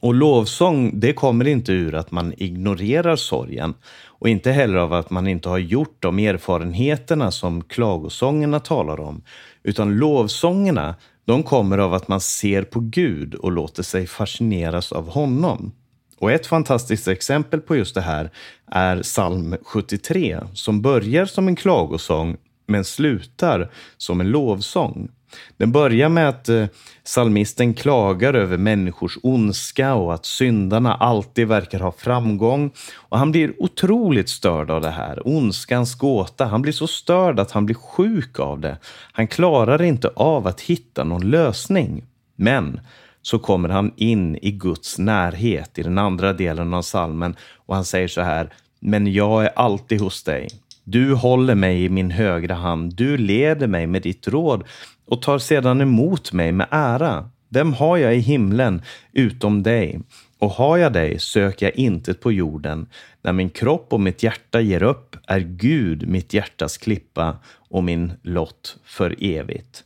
Och 0.00 0.14
lovsång, 0.14 1.00
det 1.00 1.12
kommer 1.12 1.48
inte 1.48 1.72
ur 1.72 1.94
att 1.94 2.10
man 2.10 2.34
ignorerar 2.36 3.16
sorgen 3.16 3.74
och 4.06 4.28
inte 4.28 4.50
heller 4.50 4.76
av 4.76 4.92
att 4.92 5.10
man 5.10 5.26
inte 5.26 5.48
har 5.48 5.58
gjort 5.58 5.96
de 6.00 6.18
erfarenheterna 6.18 7.30
som 7.30 7.62
klagosångerna 7.62 8.60
talar 8.60 9.00
om. 9.00 9.22
Utan 9.62 9.96
lovsångerna, 9.96 10.94
de 11.24 11.42
kommer 11.42 11.78
av 11.78 11.94
att 11.94 12.08
man 12.08 12.20
ser 12.20 12.62
på 12.62 12.80
Gud 12.80 13.34
och 13.34 13.52
låter 13.52 13.82
sig 13.82 14.06
fascineras 14.06 14.92
av 14.92 15.08
honom. 15.08 15.72
Och 16.18 16.32
ett 16.32 16.46
fantastiskt 16.46 17.08
exempel 17.08 17.60
på 17.60 17.76
just 17.76 17.94
det 17.94 18.00
här 18.00 18.30
är 18.66 19.02
psalm 19.02 19.56
73 19.64 20.40
som 20.54 20.82
börjar 20.82 21.26
som 21.26 21.48
en 21.48 21.56
klagosång 21.56 22.36
men 22.66 22.84
slutar 22.84 23.70
som 23.96 24.20
en 24.20 24.30
lovsång. 24.30 25.08
Den 25.56 25.72
börjar 25.72 26.08
med 26.08 26.28
att 26.28 26.48
eh, 26.48 26.66
salmisten 27.04 27.74
klagar 27.74 28.34
över 28.34 28.56
människors 28.56 29.18
ondska 29.22 29.94
och 29.94 30.14
att 30.14 30.26
syndarna 30.26 30.94
alltid 30.94 31.48
verkar 31.48 31.80
ha 31.80 31.92
framgång. 31.92 32.70
Och 32.94 33.18
han 33.18 33.30
blir 33.30 33.62
otroligt 33.62 34.28
störd 34.28 34.70
av 34.70 34.80
det 34.80 34.90
här, 34.90 35.28
ondskans 35.28 35.94
gåta. 35.94 36.44
Han 36.44 36.62
blir 36.62 36.72
så 36.72 36.86
störd 36.86 37.40
att 37.40 37.50
han 37.50 37.66
blir 37.66 37.76
sjuk 37.76 38.38
av 38.38 38.60
det. 38.60 38.78
Han 39.12 39.26
klarar 39.26 39.82
inte 39.82 40.08
av 40.08 40.46
att 40.46 40.60
hitta 40.60 41.04
någon 41.04 41.30
lösning. 41.30 42.04
Men 42.36 42.80
så 43.22 43.38
kommer 43.38 43.68
han 43.68 43.92
in 43.96 44.36
i 44.42 44.50
Guds 44.50 44.98
närhet 44.98 45.78
i 45.78 45.82
den 45.82 45.98
andra 45.98 46.32
delen 46.32 46.74
av 46.74 46.82
salmen 46.82 47.36
och 47.66 47.74
han 47.74 47.84
säger 47.84 48.08
så 48.08 48.20
här, 48.20 48.52
men 48.80 49.12
jag 49.12 49.44
är 49.44 49.50
alltid 49.56 50.00
hos 50.00 50.22
dig. 50.22 50.48
Du 50.84 51.14
håller 51.14 51.54
mig 51.54 51.84
i 51.84 51.88
min 51.88 52.10
högra 52.10 52.54
hand, 52.54 52.94
du 52.94 53.16
leder 53.16 53.66
mig 53.66 53.86
med 53.86 54.02
ditt 54.02 54.28
råd 54.28 54.64
och 55.06 55.22
tar 55.22 55.38
sedan 55.38 55.80
emot 55.80 56.32
mig 56.32 56.52
med 56.52 56.66
ära. 56.70 57.30
Vem 57.48 57.72
har 57.72 57.96
jag 57.96 58.16
i 58.16 58.18
himlen 58.18 58.82
utom 59.12 59.62
dig? 59.62 60.00
Och 60.38 60.50
har 60.50 60.76
jag 60.76 60.92
dig 60.92 61.18
söker 61.18 61.66
jag 61.66 61.74
intet 61.74 62.20
på 62.20 62.32
jorden. 62.32 62.86
När 63.22 63.32
min 63.32 63.50
kropp 63.50 63.92
och 63.92 64.00
mitt 64.00 64.22
hjärta 64.22 64.60
ger 64.60 64.82
upp 64.82 65.16
är 65.26 65.40
Gud 65.40 66.08
mitt 66.08 66.34
hjärtas 66.34 66.78
klippa 66.78 67.36
och 67.70 67.84
min 67.84 68.12
lott 68.22 68.76
för 68.84 69.16
evigt. 69.20 69.84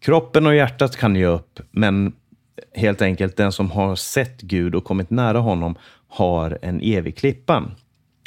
Kroppen 0.00 0.46
och 0.46 0.54
hjärtat 0.54 0.96
kan 0.96 1.16
ge 1.16 1.26
upp, 1.26 1.60
men 1.70 2.12
helt 2.74 3.02
enkelt 3.02 3.36
den 3.36 3.52
som 3.52 3.70
har 3.70 3.96
sett 3.96 4.40
Gud 4.40 4.74
och 4.74 4.84
kommit 4.84 5.10
nära 5.10 5.38
honom 5.38 5.74
har 6.08 6.58
en 6.62 6.80
evig 6.80 7.16
klippa. 7.16 7.64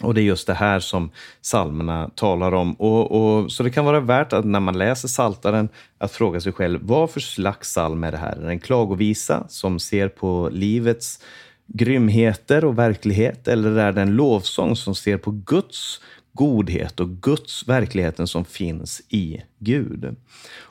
Och 0.02 0.14
det 0.14 0.22
är 0.22 0.24
just 0.24 0.48
det 0.48 0.54
här 0.54 0.80
som 0.80 1.12
psalmerna 1.42 2.10
talar 2.16 2.54
om. 2.54 2.74
Och, 2.74 3.12
och, 3.12 3.52
så 3.52 3.64
det 3.64 3.70
kan 3.70 3.86
vara 3.86 4.00
värt 4.00 4.34
att 4.34 4.46
när 4.46 4.60
man 4.60 4.78
läser 4.78 5.08
saltaren 5.08 5.70
att 5.98 6.12
fråga 6.12 6.42
sig 6.42 6.52
själv, 6.52 6.80
vad 6.84 7.10
för 7.12 7.20
slags 7.20 7.70
psalm 7.70 8.04
är 8.04 8.12
det 8.12 8.18
här? 8.18 8.36
Är 8.36 8.42
det 8.42 8.50
en 8.50 8.60
klagovisa 8.60 9.46
som 9.48 9.80
ser 9.80 10.08
på 10.08 10.50
livets 10.52 11.20
grymheter 11.68 12.66
och 12.66 12.80
verklighet? 12.80 13.48
Eller 13.48 13.78
är 13.78 13.92
det 13.92 14.02
en 14.02 14.16
lovsång 14.16 14.76
som 14.76 14.96
ser 14.96 15.18
på 15.18 15.32
Guds 15.32 16.02
godhet 16.34 17.00
och 17.00 17.10
Guds 17.10 17.68
verkligheten 17.68 18.28
som 18.28 18.46
finns 18.46 19.02
i 19.10 19.42
Gud? 19.60 20.16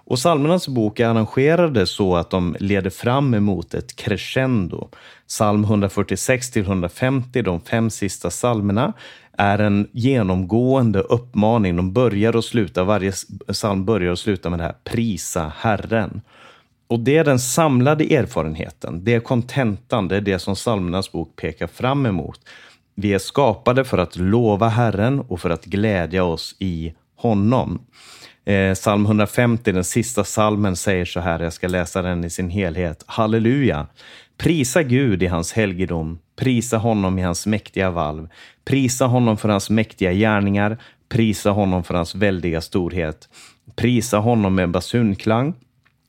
Och 0.04 0.16
psalmernas 0.16 0.68
bok 0.68 1.00
är 1.00 1.06
arrangerade 1.08 1.86
så 1.86 2.16
att 2.16 2.30
de 2.30 2.56
leder 2.60 2.90
fram 2.90 3.34
emot 3.34 3.74
ett 3.74 3.96
crescendo. 3.96 4.88
Psalm 5.28 5.64
146 5.64 6.50
till 6.50 6.62
150, 6.62 7.42
de 7.42 7.60
fem 7.60 7.90
sista 7.90 8.30
psalmerna, 8.30 8.92
är 9.38 9.58
en 9.58 9.88
genomgående 9.92 11.00
uppmaning. 11.00 11.76
De 11.76 11.92
börjar 11.92 12.36
och 12.36 12.44
slutar, 12.44 12.84
varje 12.84 13.12
psalm 13.52 13.84
börjar 13.84 14.12
och 14.12 14.18
slutar 14.18 14.50
med 14.50 14.58
det 14.58 14.62
här, 14.62 14.74
prisa 14.84 15.52
Herren. 15.56 16.20
och 16.88 17.00
det 17.00 17.16
är 17.16 17.24
den 17.24 17.38
samlade 17.38 18.14
erfarenheten. 18.14 19.04
Det 19.04 19.14
är 19.14 19.20
kontentan, 19.20 20.08
det 20.08 20.16
är 20.16 20.20
det 20.20 20.38
som 20.38 20.54
psalmernas 20.54 21.12
bok 21.12 21.36
pekar 21.36 21.66
fram 21.66 22.06
emot. 22.06 22.40
Vi 22.94 23.12
är 23.12 23.18
skapade 23.18 23.84
för 23.84 23.98
att 23.98 24.16
lova 24.16 24.68
Herren 24.68 25.20
och 25.20 25.40
för 25.40 25.50
att 25.50 25.64
glädja 25.64 26.24
oss 26.24 26.56
i 26.58 26.94
honom. 27.16 27.82
Eh, 28.44 28.74
psalm 28.74 29.06
150, 29.06 29.72
den 29.72 29.84
sista 29.84 30.24
salmen 30.24 30.76
säger 30.76 31.04
så 31.04 31.20
här, 31.20 31.40
jag 31.40 31.52
ska 31.52 31.68
läsa 31.68 32.02
den 32.02 32.24
i 32.24 32.30
sin 32.30 32.50
helhet. 32.50 33.04
Halleluja! 33.06 33.86
Prisa 34.36 34.82
Gud 34.82 35.22
i 35.22 35.26
hans 35.26 35.52
helgedom, 35.52 36.18
prisa 36.36 36.78
honom 36.78 37.18
i 37.18 37.22
hans 37.22 37.46
mäktiga 37.46 37.90
valv, 37.90 38.28
prisa 38.64 39.06
honom 39.06 39.36
för 39.36 39.48
hans 39.48 39.70
mäktiga 39.70 40.12
gärningar, 40.12 40.78
prisa 41.08 41.50
honom 41.50 41.84
för 41.84 41.94
hans 41.94 42.14
väldiga 42.14 42.60
storhet, 42.60 43.28
prisa 43.76 44.18
honom 44.18 44.54
med 44.54 44.70
basunklang, 44.70 45.54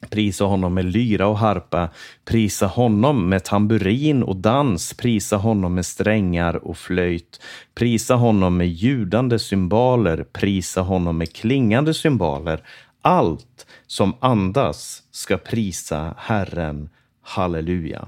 Prisa 0.09 0.45
honom 0.45 0.73
med 0.73 0.85
lyra 0.85 1.27
och 1.27 1.37
harpa, 1.37 1.89
prisa 2.25 2.67
honom 2.67 3.29
med 3.29 3.43
tamburin 3.43 4.23
och 4.23 4.35
dans, 4.35 4.93
prisa 4.93 5.37
honom 5.37 5.73
med 5.73 5.85
strängar 5.85 6.55
och 6.67 6.77
flöjt, 6.77 7.41
prisa 7.75 8.15
honom 8.15 8.57
med 8.57 8.67
ljudande 8.67 9.39
cymbaler, 9.39 10.23
prisa 10.23 10.81
honom 10.81 11.17
med 11.17 11.33
klingande 11.33 11.93
cymbaler. 11.93 12.63
Allt 13.01 13.67
som 13.87 14.13
andas 14.19 15.03
ska 15.11 15.37
prisa 15.37 16.13
Herren. 16.17 16.89
Halleluja. 17.21 18.07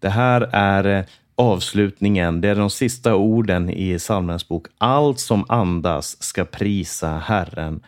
Det 0.00 0.08
här 0.08 0.48
är 0.52 0.98
eh, 0.98 1.04
avslutningen, 1.34 2.40
det 2.40 2.48
är 2.48 2.54
de 2.54 2.70
sista 2.70 3.14
orden 3.14 3.70
i 3.70 3.98
psalmens 3.98 4.48
bok. 4.48 4.66
Allt 4.78 5.18
som 5.18 5.44
andas 5.48 6.22
ska 6.22 6.44
prisa 6.44 7.18
Herren. 7.18 7.80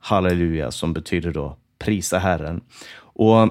Halleluja, 0.00 0.70
som 0.70 0.92
betyder 0.92 1.32
då 1.32 1.56
prisa 1.78 2.18
Herren. 2.18 2.60
Och 3.00 3.48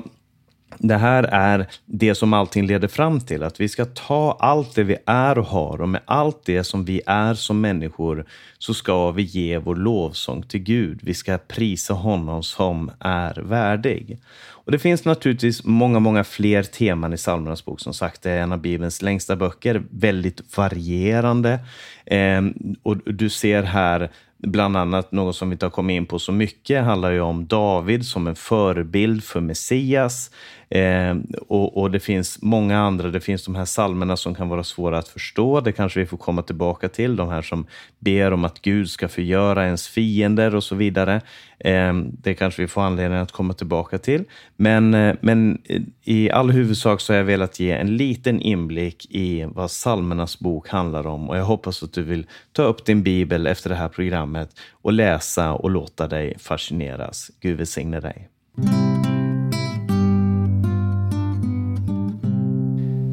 det 0.79 0.95
här 0.95 1.23
är 1.23 1.67
det 1.85 2.15
som 2.15 2.33
allting 2.33 2.67
leder 2.67 2.87
fram 2.87 3.19
till, 3.19 3.43
att 3.43 3.59
vi 3.59 3.69
ska 3.69 3.85
ta 3.85 4.37
allt 4.39 4.75
det 4.75 4.83
vi 4.83 4.97
är 5.05 5.37
och 5.37 5.45
har 5.45 5.81
och 5.81 5.89
med 5.89 6.01
allt 6.05 6.45
det 6.45 6.63
som 6.63 6.85
vi 6.85 7.01
är 7.05 7.33
som 7.33 7.61
människor 7.61 8.25
så 8.57 8.73
ska 8.73 9.11
vi 9.11 9.23
ge 9.23 9.57
vår 9.57 9.75
lovsång 9.75 10.43
till 10.43 10.59
Gud. 10.59 10.99
Vi 11.03 11.13
ska 11.13 11.37
prisa 11.37 11.93
honom 11.93 12.43
som 12.43 12.91
är 12.99 13.35
värdig. 13.35 14.19
Och 14.49 14.71
Det 14.71 14.79
finns 14.79 15.05
naturligtvis 15.05 15.63
många, 15.63 15.99
många 15.99 16.23
fler 16.23 16.63
teman 16.63 17.13
i 17.13 17.17
Psalmernas 17.17 17.65
bok. 17.65 17.79
Som 17.79 17.93
sagt, 17.93 18.21
det 18.21 18.31
är 18.31 18.41
en 18.41 18.51
av 18.51 18.59
Bibelns 18.59 19.01
längsta 19.01 19.35
böcker, 19.35 19.83
väldigt 19.89 20.57
varierande. 20.57 21.59
Eh, 22.05 22.41
och 22.83 22.97
du 22.97 23.29
ser 23.29 23.63
här 23.63 24.09
Bland 24.39 24.77
annat 24.77 25.11
något 25.11 25.35
som 25.35 25.49
vi 25.49 25.53
inte 25.53 25.65
har 25.65 25.71
kommit 25.71 25.93
in 25.93 26.05
på 26.05 26.19
så 26.19 26.31
mycket 26.31 26.83
handlar 26.83 27.11
ju 27.11 27.21
om 27.21 27.47
David 27.47 28.05
som 28.05 28.27
en 28.27 28.35
förebild 28.35 29.23
för 29.23 29.41
Messias. 29.41 30.31
Eh, 30.69 31.15
och, 31.47 31.77
och, 31.77 31.91
det 31.91 31.99
finns 31.99 32.41
många 32.41 32.79
andra. 32.79 33.09
Det 33.09 33.19
finns 33.19 33.45
de 33.45 33.55
här 33.55 33.65
salmerna 33.65 34.17
som 34.17 34.35
kan 34.35 34.49
vara 34.49 34.63
svåra 34.63 34.97
att 34.97 35.07
förstå. 35.07 35.61
Det 35.61 35.71
kanske 35.71 35.99
vi 35.99 36.05
får 36.05 36.17
komma 36.17 36.41
tillbaka 36.41 36.89
till. 36.89 37.15
De 37.15 37.29
här 37.29 37.41
som 37.41 37.65
ber 37.99 38.33
om 38.33 38.45
att 38.45 38.61
Gud 38.61 38.89
ska 38.89 39.07
förgöra 39.07 39.65
ens 39.65 39.87
fiender 39.87 40.55
och 40.55 40.63
så 40.63 40.75
vidare. 40.75 41.21
Ehm, 41.59 42.11
det 42.21 42.33
kanske 42.33 42.61
vi 42.61 42.67
får 42.67 42.81
anledning 42.81 43.19
att 43.19 43.31
komma 43.31 43.53
tillbaka 43.53 43.97
till. 43.97 44.23
Men, 44.55 44.93
eh, 44.93 45.15
men 45.21 45.61
i 46.03 46.31
all 46.31 46.51
huvudsak 46.51 47.01
så 47.01 47.13
har 47.13 47.17
jag 47.17 47.25
velat 47.25 47.59
ge 47.59 47.71
en 47.71 47.97
liten 47.97 48.41
inblick 48.41 49.07
i 49.09 49.43
vad 49.43 49.71
salmernas 49.71 50.39
bok 50.39 50.69
handlar 50.69 51.07
om 51.07 51.29
och 51.29 51.37
jag 51.37 51.45
hoppas 51.45 51.83
att 51.83 51.93
du 51.93 52.03
vill 52.03 52.27
ta 52.51 52.63
upp 52.63 52.85
din 52.85 53.03
bibel 53.03 53.47
efter 53.47 53.69
det 53.69 53.75
här 53.75 53.89
programmet 53.89 54.49
och 54.71 54.93
läsa 54.93 55.53
och 55.53 55.69
låta 55.69 56.07
dig 56.07 56.35
fascineras. 56.39 57.31
Gud 57.41 57.57
välsigne 57.57 57.99
dig. 57.99 58.29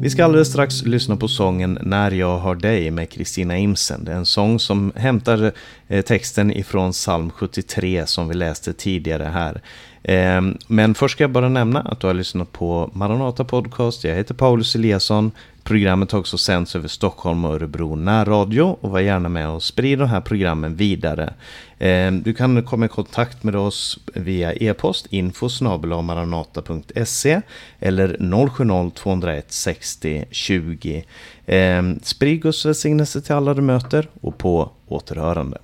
Vi 0.05 0.09
ska 0.09 0.25
alldeles 0.25 0.47
strax 0.47 0.83
lyssna 0.83 1.17
på 1.17 1.27
sången 1.27 1.77
När 1.81 2.11
jag 2.11 2.37
har 2.37 2.55
dig 2.55 2.91
med 2.91 3.09
Kristina 3.09 3.57
Imsen. 3.57 4.03
Det 4.03 4.11
är 4.11 4.15
en 4.15 4.25
sång 4.25 4.59
som 4.59 4.91
hämtar 4.95 5.51
eh, 5.87 6.01
texten 6.01 6.51
ifrån 6.51 6.91
psalm 6.91 7.31
73 7.31 8.05
som 8.05 8.27
vi 8.27 8.33
läste 8.33 8.73
tidigare 8.73 9.23
här. 9.23 9.61
Ehm, 10.07 10.57
men 10.67 10.95
först 10.95 11.15
ska 11.15 11.23
jag 11.23 11.31
bara 11.31 11.49
nämna 11.49 11.79
att 11.79 11.99
du 11.99 12.07
har 12.07 12.13
lyssnat 12.13 12.51
på 12.51 12.89
Maranata 12.93 13.43
Podcast. 13.43 14.03
Jag 14.03 14.15
heter 14.15 14.33
Paulus 14.33 14.75
Eliasson. 14.75 15.31
Programmet 15.63 16.11
har 16.11 16.19
också 16.19 16.37
sänds 16.37 16.75
över 16.75 16.87
Stockholm 16.87 17.45
och 17.45 17.53
Örebro 17.53 17.95
närradio 17.95 18.77
och 18.81 18.89
var 18.89 18.99
gärna 18.99 19.29
med 19.29 19.49
och 19.49 19.63
sprid 19.63 19.99
de 19.99 20.09
här 20.09 20.21
programmen 20.21 20.75
vidare. 20.75 21.33
Ehm, 21.79 22.21
du 22.21 22.33
kan 22.33 22.63
komma 22.63 22.85
i 22.85 22.89
kontakt 22.89 23.43
med 23.43 23.55
oss 23.55 23.99
via 24.13 24.53
e-post 24.53 25.07
info 25.09 25.49
maranata.se 26.01 27.41
eller 27.79 28.17
070-201 28.19 29.43
60 29.47 30.25
20. 30.31 31.03
Sprid 32.01 32.41
Guds 32.41 32.65
välsignelse 32.65 33.21
till 33.21 33.35
alla 33.35 33.53
du 33.53 33.61
möter 33.61 34.09
och 34.21 34.37
på 34.37 34.71
återhörande. 34.87 35.57